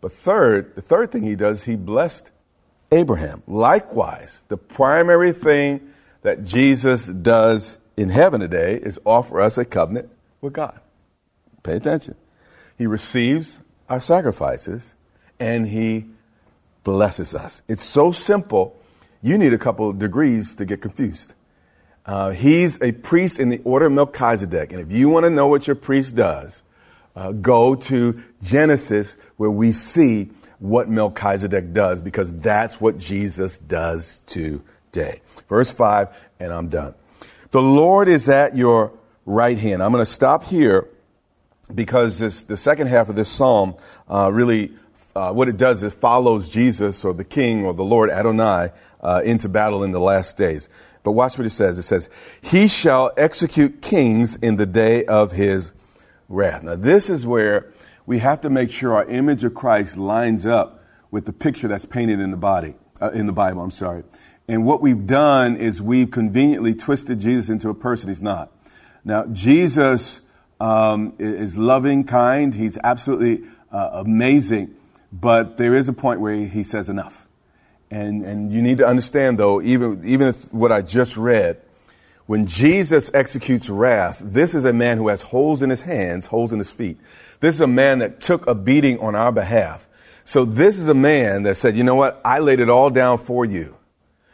But 0.00 0.12
third, 0.12 0.74
the 0.74 0.80
third 0.80 1.12
thing 1.12 1.22
he 1.22 1.36
does, 1.36 1.64
he 1.64 1.76
blessed 1.76 2.30
Abraham. 2.90 3.42
Likewise, 3.46 4.44
the 4.48 4.56
primary 4.56 5.32
thing 5.32 5.92
that 6.22 6.44
Jesus 6.44 7.06
does 7.06 7.78
in 7.96 8.08
heaven 8.08 8.40
today 8.40 8.76
is 8.76 8.98
offer 9.04 9.40
us 9.40 9.58
a 9.58 9.64
covenant 9.64 10.10
with 10.40 10.52
God. 10.52 10.80
Pay 11.62 11.74
attention. 11.74 12.16
He 12.76 12.86
receives 12.86 13.60
our 13.88 14.00
sacrifices 14.00 14.94
and 15.38 15.68
he 15.68 16.06
blesses 16.82 17.34
us. 17.34 17.62
It's 17.68 17.84
so 17.84 18.10
simple, 18.10 18.76
you 19.22 19.36
need 19.36 19.52
a 19.52 19.58
couple 19.58 19.92
degrees 19.92 20.56
to 20.56 20.64
get 20.64 20.80
confused. 20.80 21.34
Uh, 22.10 22.30
he's 22.30 22.76
a 22.82 22.90
priest 22.90 23.38
in 23.38 23.50
the 23.50 23.60
order 23.62 23.86
of 23.86 23.92
Melchizedek. 23.92 24.72
And 24.72 24.80
if 24.80 24.90
you 24.90 25.08
want 25.08 25.26
to 25.26 25.30
know 25.30 25.46
what 25.46 25.68
your 25.68 25.76
priest 25.76 26.16
does, 26.16 26.64
uh, 27.14 27.30
go 27.30 27.76
to 27.76 28.20
Genesis 28.42 29.16
where 29.36 29.48
we 29.48 29.70
see 29.70 30.28
what 30.58 30.88
Melchizedek 30.88 31.72
does 31.72 32.00
because 32.00 32.32
that's 32.32 32.80
what 32.80 32.98
Jesus 32.98 33.58
does 33.58 34.24
today. 34.26 35.20
Verse 35.48 35.70
5, 35.70 36.08
and 36.40 36.52
I'm 36.52 36.66
done. 36.66 36.96
The 37.52 37.62
Lord 37.62 38.08
is 38.08 38.28
at 38.28 38.56
your 38.56 38.90
right 39.24 39.56
hand. 39.56 39.80
I'm 39.80 39.92
going 39.92 40.04
to 40.04 40.10
stop 40.10 40.42
here 40.42 40.88
because 41.72 42.18
this, 42.18 42.42
the 42.42 42.56
second 42.56 42.88
half 42.88 43.08
of 43.08 43.14
this 43.14 43.28
psalm 43.28 43.76
uh, 44.08 44.32
really, 44.32 44.72
uh, 45.14 45.32
what 45.32 45.48
it 45.48 45.56
does 45.56 45.84
is 45.84 45.94
follows 45.94 46.50
Jesus 46.50 47.04
or 47.04 47.14
the 47.14 47.22
King 47.22 47.64
or 47.64 47.72
the 47.72 47.84
Lord 47.84 48.10
Adonai 48.10 48.70
uh, 49.00 49.22
into 49.24 49.48
battle 49.48 49.84
in 49.84 49.92
the 49.92 50.00
last 50.00 50.36
days. 50.36 50.68
But 51.02 51.12
watch 51.12 51.38
what 51.38 51.46
it 51.46 51.50
says. 51.50 51.78
It 51.78 51.82
says, 51.82 52.10
He 52.42 52.68
shall 52.68 53.12
execute 53.16 53.80
kings 53.80 54.36
in 54.36 54.56
the 54.56 54.66
day 54.66 55.04
of 55.06 55.32
his 55.32 55.72
wrath. 56.28 56.62
Now, 56.62 56.76
this 56.76 57.08
is 57.08 57.24
where 57.24 57.72
we 58.06 58.18
have 58.18 58.40
to 58.42 58.50
make 58.50 58.70
sure 58.70 58.94
our 58.94 59.04
image 59.06 59.44
of 59.44 59.54
Christ 59.54 59.96
lines 59.96 60.46
up 60.46 60.84
with 61.10 61.26
the 61.26 61.32
picture 61.32 61.68
that's 61.68 61.86
painted 61.86 62.20
in 62.20 62.30
the 62.30 62.36
body, 62.36 62.74
uh, 63.00 63.10
in 63.10 63.26
the 63.26 63.32
Bible, 63.32 63.62
I'm 63.62 63.70
sorry. 63.70 64.04
And 64.48 64.64
what 64.64 64.82
we've 64.82 65.06
done 65.06 65.56
is 65.56 65.80
we've 65.80 66.10
conveniently 66.10 66.74
twisted 66.74 67.20
Jesus 67.20 67.48
into 67.48 67.68
a 67.68 67.74
person 67.74 68.08
he's 68.08 68.22
not. 68.22 68.52
Now, 69.04 69.26
Jesus 69.26 70.20
um, 70.60 71.14
is 71.18 71.56
loving, 71.56 72.04
kind. 72.04 72.54
He's 72.54 72.76
absolutely 72.82 73.48
uh, 73.70 73.90
amazing. 73.92 74.74
But 75.12 75.56
there 75.56 75.74
is 75.74 75.88
a 75.88 75.92
point 75.92 76.20
where 76.20 76.34
he 76.34 76.62
says 76.62 76.88
enough. 76.88 77.26
And, 77.90 78.22
and 78.24 78.52
you 78.52 78.62
need 78.62 78.78
to 78.78 78.86
understand, 78.86 79.38
though, 79.38 79.60
even, 79.60 80.00
even 80.04 80.32
what 80.50 80.70
I 80.70 80.82
just 80.82 81.16
read, 81.16 81.60
when 82.26 82.46
Jesus 82.46 83.10
executes 83.12 83.68
wrath, 83.68 84.22
this 84.24 84.54
is 84.54 84.64
a 84.64 84.72
man 84.72 84.98
who 84.98 85.08
has 85.08 85.22
holes 85.22 85.62
in 85.62 85.70
his 85.70 85.82
hands, 85.82 86.26
holes 86.26 86.52
in 86.52 86.58
his 86.58 86.70
feet. 86.70 86.98
This 87.40 87.56
is 87.56 87.60
a 87.60 87.66
man 87.66 87.98
that 87.98 88.20
took 88.20 88.46
a 88.46 88.54
beating 88.54 89.00
on 89.00 89.16
our 89.16 89.32
behalf. 89.32 89.88
So 90.24 90.44
this 90.44 90.78
is 90.78 90.86
a 90.86 90.94
man 90.94 91.42
that 91.42 91.56
said, 91.56 91.76
you 91.76 91.82
know 91.82 91.96
what? 91.96 92.20
I 92.24 92.38
laid 92.38 92.60
it 92.60 92.70
all 92.70 92.90
down 92.90 93.18
for 93.18 93.44
you. 93.44 93.76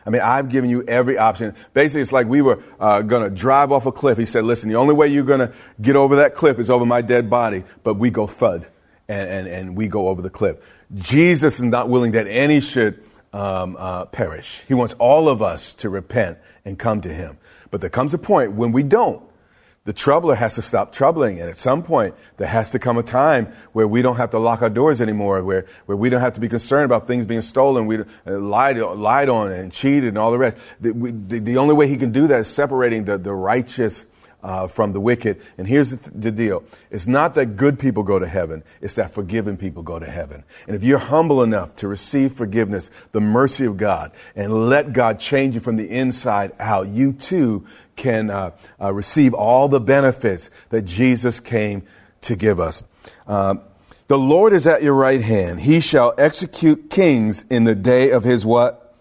I 0.05 0.11
mean, 0.11 0.21
I've 0.21 0.51
given 0.51 0.69
you 0.69 0.85
every 0.85 1.16
option. 1.16 1.55
Basically, 1.73 2.03
it's 2.03 2.12
like 2.12 2.27
we 2.27 2.42
were 2.42 2.62
uh, 2.79 3.01
going 3.01 3.25
to 3.25 3.31
drive 3.31 3.73
off 3.73 3.87
a 3.87 3.92
cliff. 3.92 4.19
He 4.19 4.27
said, 4.27 4.45
listen, 4.45 4.69
the 4.69 4.77
only 4.77 4.95
way 4.95 5.09
you're 5.09 5.25
going 5.25 5.40
to 5.40 5.53
get 5.81 5.97
over 5.97 6.16
that 6.16 6.35
cliff 6.35 6.59
is 6.59 6.69
over 6.69 6.85
my 6.85 7.01
dead 7.01 7.31
body, 7.31 7.64
but 7.83 7.95
we 7.95 8.11
go 8.11 8.27
thud 8.27 8.66
and, 9.09 9.31
and, 9.31 9.49
and 9.49 9.77
we 9.77 9.88
go 9.88 10.09
over 10.09 10.21
the 10.21 10.29
cliff. 10.29 10.59
Jesus 10.95 11.55
is 11.55 11.62
not 11.62 11.88
willing 11.88 12.12
that 12.12 12.27
any 12.27 12.61
should 12.61 13.03
um, 13.37 13.77
uh, 13.79 14.07
perish. 14.07 14.64
He 14.66 14.72
wants 14.72 14.94
all 14.94 15.29
of 15.29 15.42
us 15.42 15.75
to 15.75 15.90
repent 15.90 16.38
and 16.64 16.79
come 16.79 17.03
to 17.03 17.12
him. 17.12 17.37
But 17.70 17.83
there 17.83 17.90
comes 17.90 18.14
a 18.14 18.18
point 18.18 18.53
when 18.53 18.72
we 18.72 18.83
don't. 18.83 19.22
The 19.85 19.92
troubler 19.92 20.35
has 20.35 20.55
to 20.55 20.62
stop 20.62 20.90
troubling. 20.90 21.38
And 21.38 21.49
at 21.49 21.57
some 21.57 21.83
point, 21.83 22.14
there 22.38 22.49
has 22.49 22.72
to 22.72 22.79
come 22.79 22.96
a 22.96 23.03
time 23.03 23.53
where 23.72 23.87
we 23.87 24.01
don't 24.01 24.16
have 24.16 24.31
to 24.31 24.38
lock 24.38 24.62
our 24.62 24.70
doors 24.70 25.01
anymore, 25.01 25.44
where, 25.44 25.66
where 25.85 25.96
we 25.96 26.09
don't 26.09 26.22
have 26.22 26.33
to 26.33 26.40
be 26.40 26.49
concerned 26.49 26.87
about 26.87 27.07
things 27.07 27.27
being 27.27 27.42
stolen, 27.42 27.87
we 27.87 27.99
uh, 27.99 28.05
lied, 28.27 28.79
lied 28.79 29.29
on 29.29 29.53
and 29.53 29.70
cheated 29.70 30.09
and 30.09 30.18
all 30.18 30.31
the 30.31 30.38
rest. 30.38 30.57
The, 30.81 30.92
we, 30.92 31.11
the, 31.11 31.38
the 31.38 31.59
only 31.59 31.75
way 31.75 31.88
he 31.88 31.99
can 31.99 32.12
do 32.12 32.27
that 32.29 32.40
is 32.40 32.49
separating 32.49 33.05
the, 33.05 33.18
the 33.18 33.35
righteous 33.35 34.07
uh, 34.42 34.66
from 34.66 34.92
the 34.92 35.01
wicked. 35.01 35.40
And 35.59 35.66
here's 35.66 35.90
the, 35.90 36.11
the, 36.11 36.31
deal 36.31 36.62
it's 36.90 37.07
not 37.07 37.35
that 37.35 37.57
good 37.57 37.79
people 37.79 38.03
go 38.03 38.18
to 38.18 38.27
heaven, 38.27 38.62
it's 38.81 38.94
that 38.94 39.11
forgiven 39.11 39.57
people 39.57 39.83
go 39.83 39.99
to 39.99 40.07
heaven. 40.07 40.44
And 40.66 40.77
if 40.77 40.85
you're 40.85 40.99
humble 40.99 41.42
enough 41.42 41.75
to 41.77 41.88
receive 41.88 42.33
forgiveness, 42.33 42.90
the 43.12 43.20
mercy 43.20 43.64
of 43.64 43.77
God, 43.77 44.12
and 44.35 44.68
let 44.68 44.92
God 44.92 45.18
change 45.18 45.55
you 45.55 45.61
from 45.61 45.77
the 45.77 45.88
inside 45.88 46.53
out, 46.59 46.88
you 46.88 47.12
too 47.12 47.66
can 47.96 48.31
uh, 48.31 48.53
uh, 48.81 48.92
receive 48.92 49.35
all 49.35 49.68
the 49.68 49.81
benefits 49.81 50.51
that 50.68 50.83
Jesus 50.83 51.40
came 51.40 51.83
to 52.22 52.37
give 52.37 52.61
us. 52.61 52.85
Um, 53.27 53.62
the 54.09 54.18
Lord 54.18 54.53
is 54.53 54.66
at 54.66 54.83
your 54.83 54.94
right 54.94 55.20
hand. 55.20 55.61
He 55.61 55.81
shall 55.81 56.14
execute 56.16 56.90
kings 56.90 57.44
in 57.51 57.64
the 57.64 57.75
day 57.75 58.11
of 58.11 58.22
his 58.22 58.46
what? 58.46 58.94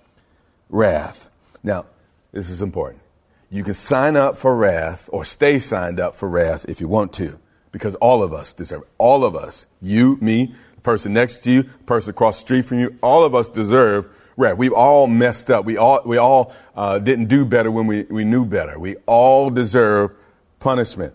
Wrath. 0.69 1.29
Now, 1.63 1.85
this 2.31 2.49
is 2.49 2.61
important. 2.61 3.04
You 3.49 3.63
can 3.63 3.73
sign 3.73 4.15
up 4.15 4.38
for 4.38 4.55
wrath 4.55 5.10
or 5.12 5.23
stay 5.25 5.60
signed 5.60 5.99
up 5.99 6.15
for 6.15 6.27
wrath 6.27 6.65
if 6.67 6.81
you 6.81 6.88
want 6.88 7.13
to, 7.13 7.39
because 7.71 7.95
all 7.95 8.23
of 8.23 8.34
us 8.34 8.53
deserve 8.53 8.84
it. 8.84 8.88
All 8.97 9.23
of 9.23 9.36
us, 9.36 9.67
you, 9.81 10.17
me, 10.21 10.53
the 10.75 10.81
person 10.81 11.13
next 11.13 11.38
to 11.43 11.51
you, 11.51 11.63
the 11.63 11.84
person 11.86 12.10
across 12.10 12.38
the 12.38 12.45
street 12.45 12.65
from 12.65 12.79
you, 12.79 12.97
all 13.01 13.23
of 13.23 13.36
us 13.36 13.49
deserve 13.49 14.10
wrath. 14.38 14.58
We've 14.58 14.73
all 14.73 15.08
messed 15.08 15.51
up. 15.51 15.65
We 15.65 15.77
all, 15.77 16.01
we 16.05 16.17
all 16.17 16.53
uh, 16.75 16.99
didn't 16.99 17.27
do 17.27 17.45
better 17.45 17.71
when 17.71 17.88
we, 17.88 18.03
we 18.03 18.23
knew 18.23 18.45
better. 18.45 18.79
We 18.79 18.95
all 19.05 19.49
deserve 19.49 20.12
punishment. 20.60 21.13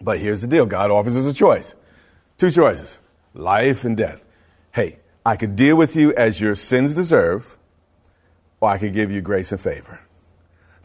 But 0.00 0.18
here's 0.18 0.40
the 0.40 0.46
deal 0.46 0.66
God 0.66 0.90
offers 0.90 1.16
us 1.16 1.26
a 1.26 1.34
choice 1.34 1.74
two 2.38 2.50
choices 2.50 2.98
life 3.34 3.84
and 3.84 3.96
death. 3.96 4.24
Hey, 4.72 5.00
I 5.24 5.36
could 5.36 5.56
deal 5.56 5.76
with 5.76 5.94
you 5.94 6.14
as 6.14 6.40
your 6.40 6.54
sins 6.54 6.94
deserve, 6.94 7.58
or 8.60 8.70
I 8.70 8.78
could 8.78 8.94
give 8.94 9.10
you 9.10 9.20
grace 9.20 9.52
and 9.52 9.60
favor. 9.60 10.00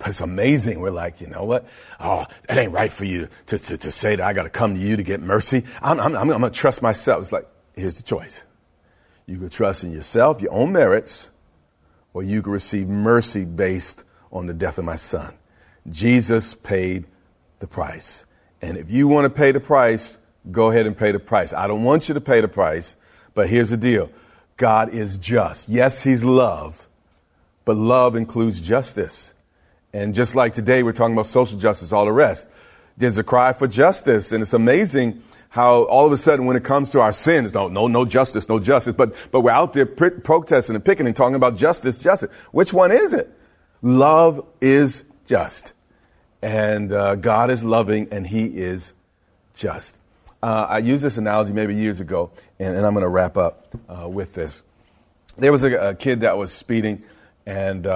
It's 0.06 0.22
amazing. 0.22 0.80
We're 0.80 0.92
like, 0.92 1.20
you 1.20 1.28
know 1.28 1.46
what? 1.46 1.68
Oh, 2.00 2.26
it 2.48 2.58
ain't 2.58 2.72
right 2.72 2.92
for 2.92 3.06
you 3.06 3.28
to, 3.48 3.58
to, 3.58 3.78
to 3.78 3.92
say 3.92 4.16
that 4.16 4.26
I 4.26 4.34
got 4.34 4.44
to 4.44 4.50
come 4.50 4.76
to 4.76 4.82
you 4.82 4.96
to 4.98 5.04
get 5.04 5.22
mercy. 5.22 5.64
I'm, 5.82 6.00
I'm, 6.00 6.16
I'm, 6.16 6.32
I'm 6.32 6.40
going 6.40 6.52
to 6.52 6.58
trust 6.58 6.82
myself. 6.82 7.24
It's 7.24 7.32
like, 7.32 7.48
here's 7.74 7.98
the 7.98 8.04
choice. 8.04 8.46
You 9.26 9.40
can 9.40 9.50
trust 9.50 9.84
in 9.84 9.92
yourself, 9.92 10.42
your 10.42 10.54
own 10.54 10.72
merits, 10.72 11.32
or 12.14 12.24
you 12.24 12.42
can 12.42 12.52
receive 12.52 12.88
mercy 12.88 13.46
based 13.46 14.04
on 14.32 14.46
the 14.46 14.54
death 14.54 14.78
of 14.78 14.86
my 14.86 14.96
son. 14.96 15.34
Jesus 15.90 16.54
paid 16.54 17.06
the 17.60 17.68
price. 17.68 18.26
And 18.62 18.78
if 18.78 18.92
you 18.92 19.08
want 19.08 19.26
to 19.26 19.30
pay 19.30 19.52
the 19.52 19.60
price, 19.60 20.18
go 20.52 20.72
ahead 20.72 20.86
and 20.86 20.98
pay 20.98 21.12
the 21.12 21.20
price. 21.20 21.54
I 21.54 21.68
don't 21.68 21.84
want 21.84 22.08
you 22.08 22.14
to 22.14 22.22
pay 22.22 22.42
the 22.42 22.48
price, 22.48 22.96
but 23.34 23.50
here's 23.50 23.70
the 23.70 23.78
deal 23.78 24.10
God 24.58 24.94
is 24.94 25.18
just. 25.18 25.70
Yes, 25.70 26.04
He's 26.04 26.24
love, 26.24 26.88
but 27.64 27.76
love 27.76 28.16
includes 28.16 28.62
justice. 28.62 29.35
And 29.96 30.14
just 30.14 30.36
like 30.36 30.54
today, 30.54 30.84
we're 30.84 30.92
talking 30.92 31.16
about 31.16 31.26
social 31.26 31.58
justice, 31.58 31.94
all 31.94 32.04
the 32.04 32.12
rest. 32.12 32.50
There's 32.98 33.18
a 33.18 33.24
cry 33.24 33.54
for 33.54 33.66
justice, 33.66 34.34
and 34.34 34.42
it's 34.42 34.52
amazing 34.52 35.24
how 35.48 35.84
all 35.84 36.06
of 36.06 36.12
a 36.12 36.18
sudden, 36.18 36.46
when 36.46 36.58
it 36.58 36.66
comes 36.66 36.92
to 36.92 37.00
our 37.00 37.14
sins, 37.14 37.54
no, 37.54 37.70
no, 37.70 37.88
no 37.88 38.04
justice, 38.04 38.50
no 38.50 38.60
justice. 38.60 38.94
But 38.94 39.16
but 39.32 39.40
we're 39.40 39.52
out 39.52 39.72
there 39.72 39.86
pr- 39.86 40.10
protesting 40.10 40.76
and 40.76 40.84
picking 40.84 41.08
and 41.08 41.16
talking 41.16 41.36
about 41.36 41.56
justice, 41.56 41.98
justice. 42.04 42.30
Which 42.52 42.74
one 42.74 42.92
is 42.92 43.14
it? 43.14 43.32
Love 43.82 44.46
is 44.60 45.06
just, 45.26 45.72
and 46.42 46.92
uh, 46.92 47.16
God 47.16 47.50
is 47.50 47.64
loving, 47.64 48.10
and 48.12 48.28
He 48.28 48.48
is 48.48 48.96
just. 49.54 49.96
Uh, 50.44 50.68
I 50.70 50.80
used 50.80 51.06
this 51.06 51.18
analogy 51.18 51.54
maybe 51.54 51.74
years 51.74 52.02
ago, 52.02 52.32
and, 52.60 52.76
and 52.76 52.86
I'm 52.86 52.92
going 52.96 53.04
to 53.04 53.10
wrap 53.10 53.38
up 53.38 53.74
uh, 53.88 54.10
with 54.10 54.34
this. 54.34 54.62
There 55.38 55.54
was 55.54 55.64
a, 55.64 55.92
a, 55.92 55.96
kid 55.96 56.20
that 56.20 56.38
was 56.38 56.52
speeding, 56.52 57.04
and 57.46 57.88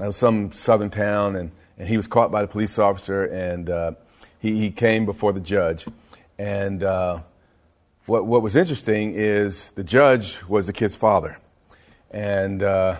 uh, 0.00 0.06
was 0.06 0.16
some 0.16 0.52
southern 0.52 0.90
town, 0.90 1.36
and, 1.36 1.50
and 1.78 1.88
he 1.88 1.96
was 1.96 2.06
caught 2.06 2.30
by 2.30 2.42
the 2.42 2.48
police 2.48 2.78
officer, 2.78 3.24
and 3.24 3.68
uh, 3.70 3.92
he, 4.38 4.58
he 4.58 4.70
came 4.70 5.04
before 5.06 5.32
the 5.32 5.40
judge. 5.40 5.86
And 6.38 6.82
uh, 6.82 7.20
what, 8.06 8.26
what 8.26 8.42
was 8.42 8.56
interesting 8.56 9.14
is 9.14 9.72
the 9.72 9.84
judge 9.84 10.42
was 10.44 10.66
the 10.66 10.72
kid's 10.72 10.96
father. 10.96 11.38
And 12.10 12.62
uh, 12.62 12.96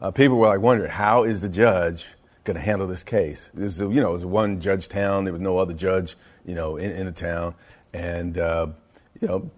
uh 0.00 0.10
people 0.10 0.36
were 0.36 0.48
like 0.48 0.60
wondering, 0.60 0.90
how 0.90 1.24
is 1.24 1.42
the 1.42 1.48
judge 1.48 2.08
going 2.44 2.56
to 2.56 2.60
handle 2.60 2.86
this 2.86 3.02
case? 3.02 3.50
It 3.56 3.60
was, 3.60 3.80
you 3.80 4.00
know, 4.00 4.10
it 4.10 4.14
was 4.14 4.24
one 4.24 4.60
judge 4.60 4.88
town. 4.88 5.24
There 5.24 5.32
was 5.32 5.42
no 5.42 5.58
other 5.58 5.72
judge, 5.72 6.16
you 6.44 6.54
know, 6.54 6.76
in, 6.76 6.90
in 6.92 7.06
the 7.06 7.12
town. 7.12 7.54
And, 7.92 8.36
uh, 8.36 8.68
you 9.20 9.28
know, 9.28 9.50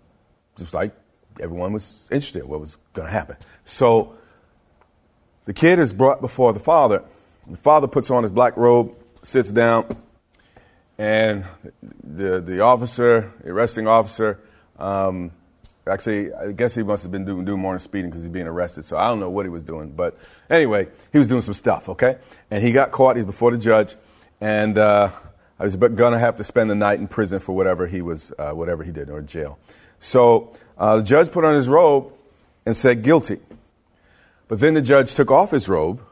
just 0.56 0.72
like 0.72 0.94
everyone 1.40 1.72
was 1.72 2.08
interested 2.10 2.42
in 2.42 2.48
what 2.48 2.60
was 2.60 2.78
going 2.92 3.06
to 3.06 3.12
happen. 3.12 3.36
So 3.64 4.14
the 5.48 5.54
kid 5.54 5.78
is 5.78 5.94
brought 5.94 6.20
before 6.20 6.52
the 6.52 6.60
father. 6.60 7.02
The 7.48 7.56
father 7.56 7.88
puts 7.88 8.10
on 8.10 8.22
his 8.22 8.30
black 8.30 8.58
robe, 8.58 8.94
sits 9.22 9.50
down, 9.50 9.96
and 10.98 11.46
the, 12.04 12.42
the 12.42 12.60
officer, 12.60 13.32
the 13.42 13.52
arresting 13.52 13.88
officer, 13.88 14.40
um, 14.78 15.30
actually, 15.86 16.34
I 16.34 16.52
guess 16.52 16.74
he 16.74 16.82
must 16.82 17.02
have 17.02 17.10
been 17.10 17.24
doing, 17.24 17.46
doing 17.46 17.60
more 17.60 17.72
than 17.72 17.80
speeding 17.80 18.10
because 18.10 18.24
he's 18.24 18.30
being 18.30 18.46
arrested. 18.46 18.84
So 18.84 18.98
I 18.98 19.08
don't 19.08 19.20
know 19.20 19.30
what 19.30 19.46
he 19.46 19.48
was 19.48 19.62
doing. 19.62 19.92
But 19.92 20.18
anyway, 20.50 20.88
he 21.14 21.18
was 21.18 21.28
doing 21.28 21.40
some 21.40 21.54
stuff, 21.54 21.88
okay? 21.88 22.18
And 22.50 22.62
he 22.62 22.70
got 22.70 22.90
caught. 22.90 23.16
He's 23.16 23.24
before 23.24 23.50
the 23.50 23.56
judge. 23.56 23.96
And 24.42 24.76
uh, 24.76 25.10
I 25.58 25.64
was 25.64 25.76
going 25.76 26.12
to 26.12 26.18
have 26.18 26.34
to 26.36 26.44
spend 26.44 26.68
the 26.68 26.74
night 26.74 27.00
in 27.00 27.08
prison 27.08 27.38
for 27.38 27.56
whatever 27.56 27.86
he 27.86 28.02
was, 28.02 28.34
uh, 28.38 28.50
whatever 28.50 28.84
he 28.84 28.92
did, 28.92 29.08
or 29.08 29.22
jail. 29.22 29.58
So 29.98 30.52
uh, 30.76 30.98
the 30.98 31.04
judge 31.04 31.32
put 31.32 31.46
on 31.46 31.54
his 31.54 31.68
robe 31.68 32.12
and 32.66 32.76
said, 32.76 33.02
guilty. 33.02 33.38
But 34.48 34.60
then 34.60 34.74
the 34.74 34.82
judge 34.82 35.14
took 35.14 35.30
off 35.30 35.50
his 35.50 35.68
robe, 35.68 36.02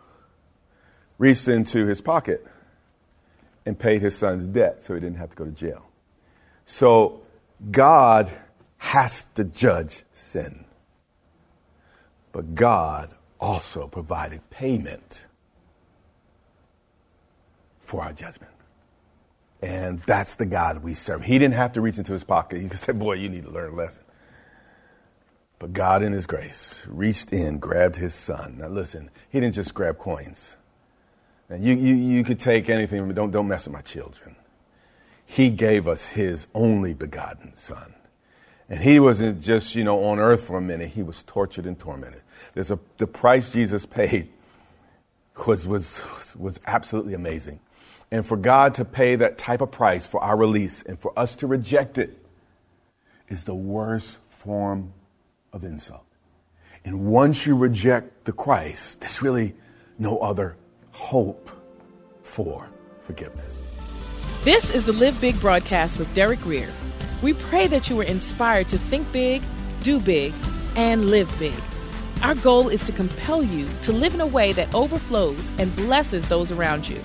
reached 1.19 1.49
into 1.49 1.87
his 1.87 2.01
pocket, 2.01 2.47
and 3.65 3.79
paid 3.79 4.03
his 4.03 4.17
son's 4.17 4.47
debt 4.47 4.83
so 4.83 4.95
he 4.95 5.01
didn't 5.01 5.17
have 5.17 5.31
to 5.31 5.37
go 5.37 5.45
to 5.45 5.51
jail. 5.51 5.87
So 6.67 7.23
God 7.71 8.31
has 8.79 9.25
to 9.35 9.45
judge 9.45 10.03
sin. 10.13 10.65
But 12.33 12.55
God 12.55 13.15
also 13.41 13.89
provided 13.89 14.49
payment 14.51 15.27
for 17.81 18.03
our 18.03 18.13
judgment. 18.13 18.53
And 19.63 20.01
that's 20.03 20.37
the 20.37 20.45
God 20.45 20.83
we 20.83 20.95
serve. 20.95 21.23
He 21.23 21.39
didn't 21.39 21.55
have 21.55 21.73
to 21.73 21.81
reach 21.81 21.97
into 21.97 22.13
his 22.13 22.25
pocket. 22.25 22.61
He 22.61 22.69
could 22.69 22.79
say, 22.79 22.93
Boy, 22.93 23.15
you 23.15 23.29
need 23.29 23.45
to 23.45 23.51
learn 23.51 23.73
a 23.73 23.75
lesson. 23.75 24.05
But 25.67 25.73
God, 25.73 26.05
in 26.05 26.13
His 26.13 26.27
grace, 26.27 26.87
reached 26.89 27.33
in, 27.33 27.59
grabbed 27.59 27.97
His 27.97 28.15
son. 28.15 28.59
Now, 28.59 28.69
listen, 28.69 29.11
He 29.31 29.41
didn't 29.41 29.57
just 29.57 29.75
grab 29.75 29.99
coins. 29.99 30.57
Now, 31.51 31.57
you, 31.57 31.75
you, 31.75 31.93
you 31.93 32.23
could 32.23 32.39
take 32.39 32.71
anything, 32.71 33.05
but 33.05 33.17
don't, 33.17 33.33
don't 33.33 33.49
mess 33.49 33.67
with 33.67 33.73
my 33.73 33.81
children. 33.81 34.37
He 35.25 35.51
gave 35.51 35.89
us 35.89 36.07
His 36.07 36.47
only 36.55 36.95
begotten 36.95 37.53
Son. 37.57 37.95
And 38.69 38.79
He 38.79 39.01
wasn't 39.01 39.43
just, 39.43 39.75
you 39.75 39.83
know, 39.83 40.05
on 40.05 40.21
earth 40.21 40.45
for 40.45 40.57
a 40.57 40.61
minute, 40.61 40.91
He 40.91 41.03
was 41.03 41.25
tortured 41.25 41.67
and 41.67 41.77
tormented. 41.77 42.23
There's 42.55 42.71
a, 42.71 42.79
the 42.99 43.09
price 43.09 43.51
Jesus 43.51 43.87
paid 43.87 44.29
was, 45.49 45.67
was, 45.67 46.37
was 46.39 46.61
absolutely 46.67 47.15
amazing. 47.15 47.59
And 48.13 48.25
for 48.25 48.37
God 48.37 48.73
to 48.75 48.85
pay 48.85 49.17
that 49.17 49.37
type 49.37 49.61
of 49.61 49.73
price 49.73 50.07
for 50.07 50.23
our 50.23 50.37
release 50.37 50.83
and 50.83 50.97
for 50.97 51.13
us 51.19 51.35
to 51.35 51.49
reject 51.49 51.99
it 51.99 52.17
is 53.27 53.47
the 53.47 53.55
worst 53.57 54.19
form 54.31 54.93
of 55.57 55.65
insult. 55.65 56.05
And 56.85 57.07
once 57.07 57.47
you 57.47 57.57
reject 57.57 58.27
the 58.27 58.33
Christ, 58.33 59.01
there's 59.01 59.21
really 59.21 59.57
no 59.99 60.19
other 60.19 60.57
hope 60.93 61.51
for 62.23 62.69
forgiveness. 63.01 63.61
This 64.45 64.71
is 64.71 64.85
the 64.87 64.93
Live 64.93 65.21
Big 65.21 65.41
broadcast 65.41 65.99
with 65.99 66.15
Derek 66.15 66.41
Grier. 66.41 66.71
We 67.23 67.33
pray 67.33 67.67
that 67.67 67.91
you 67.91 67.97
were 67.97 68.05
inspired 68.05 68.69
to 68.69 68.79
think 68.79 69.11
big, 69.11 69.43
do 69.81 69.99
big, 69.99 70.33
and 70.77 71.11
live 71.11 71.35
big. 71.39 71.55
Our 72.23 72.35
goal 72.35 72.69
is 72.69 72.85
to 72.85 72.93
compel 72.93 73.43
you 73.43 73.69
to 73.83 73.93
live 73.93 74.15
in 74.15 74.21
a 74.21 74.27
way 74.27 74.53
that 74.53 74.73
overflows 74.75 75.51
and 75.59 75.75
blesses 75.75 76.29
those 76.29 76.53
around 76.53 76.89
you. 76.89 77.01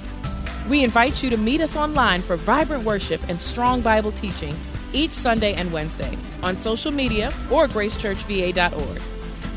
We 0.69 0.83
invite 0.83 1.23
you 1.23 1.29
to 1.29 1.37
meet 1.37 1.61
us 1.61 1.75
online 1.75 2.21
for 2.21 2.35
vibrant 2.35 2.83
worship 2.83 3.21
and 3.27 3.41
strong 3.41 3.81
Bible 3.81 4.11
teaching 4.11 4.55
each 4.93 5.11
Sunday 5.11 5.53
and 5.53 5.71
Wednesday 5.71 6.17
on 6.43 6.57
social 6.57 6.91
media 6.91 7.31
or 7.49 7.67
gracechurchva.org. 7.67 9.01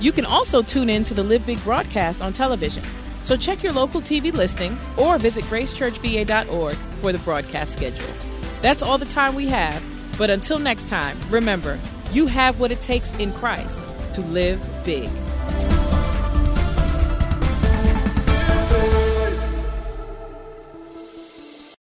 You 0.00 0.12
can 0.12 0.26
also 0.26 0.62
tune 0.62 0.90
in 0.90 1.04
to 1.04 1.14
the 1.14 1.22
Live 1.22 1.46
Big 1.46 1.62
broadcast 1.64 2.20
on 2.20 2.32
television. 2.32 2.82
So 3.22 3.36
check 3.36 3.62
your 3.62 3.72
local 3.72 4.00
TV 4.00 4.32
listings 4.32 4.86
or 4.96 5.18
visit 5.18 5.44
gracechurchva.org 5.44 6.74
for 7.00 7.12
the 7.12 7.18
broadcast 7.20 7.72
schedule. 7.72 8.12
That's 8.60 8.82
all 8.82 8.98
the 8.98 9.06
time 9.06 9.34
we 9.34 9.48
have, 9.48 9.82
but 10.18 10.30
until 10.30 10.58
next 10.58 10.88
time, 10.88 11.18
remember, 11.30 11.78
you 12.12 12.26
have 12.26 12.60
what 12.60 12.70
it 12.70 12.80
takes 12.80 13.14
in 13.18 13.32
Christ 13.32 13.80
to 14.14 14.20
live 14.20 14.60
big. 14.84 15.10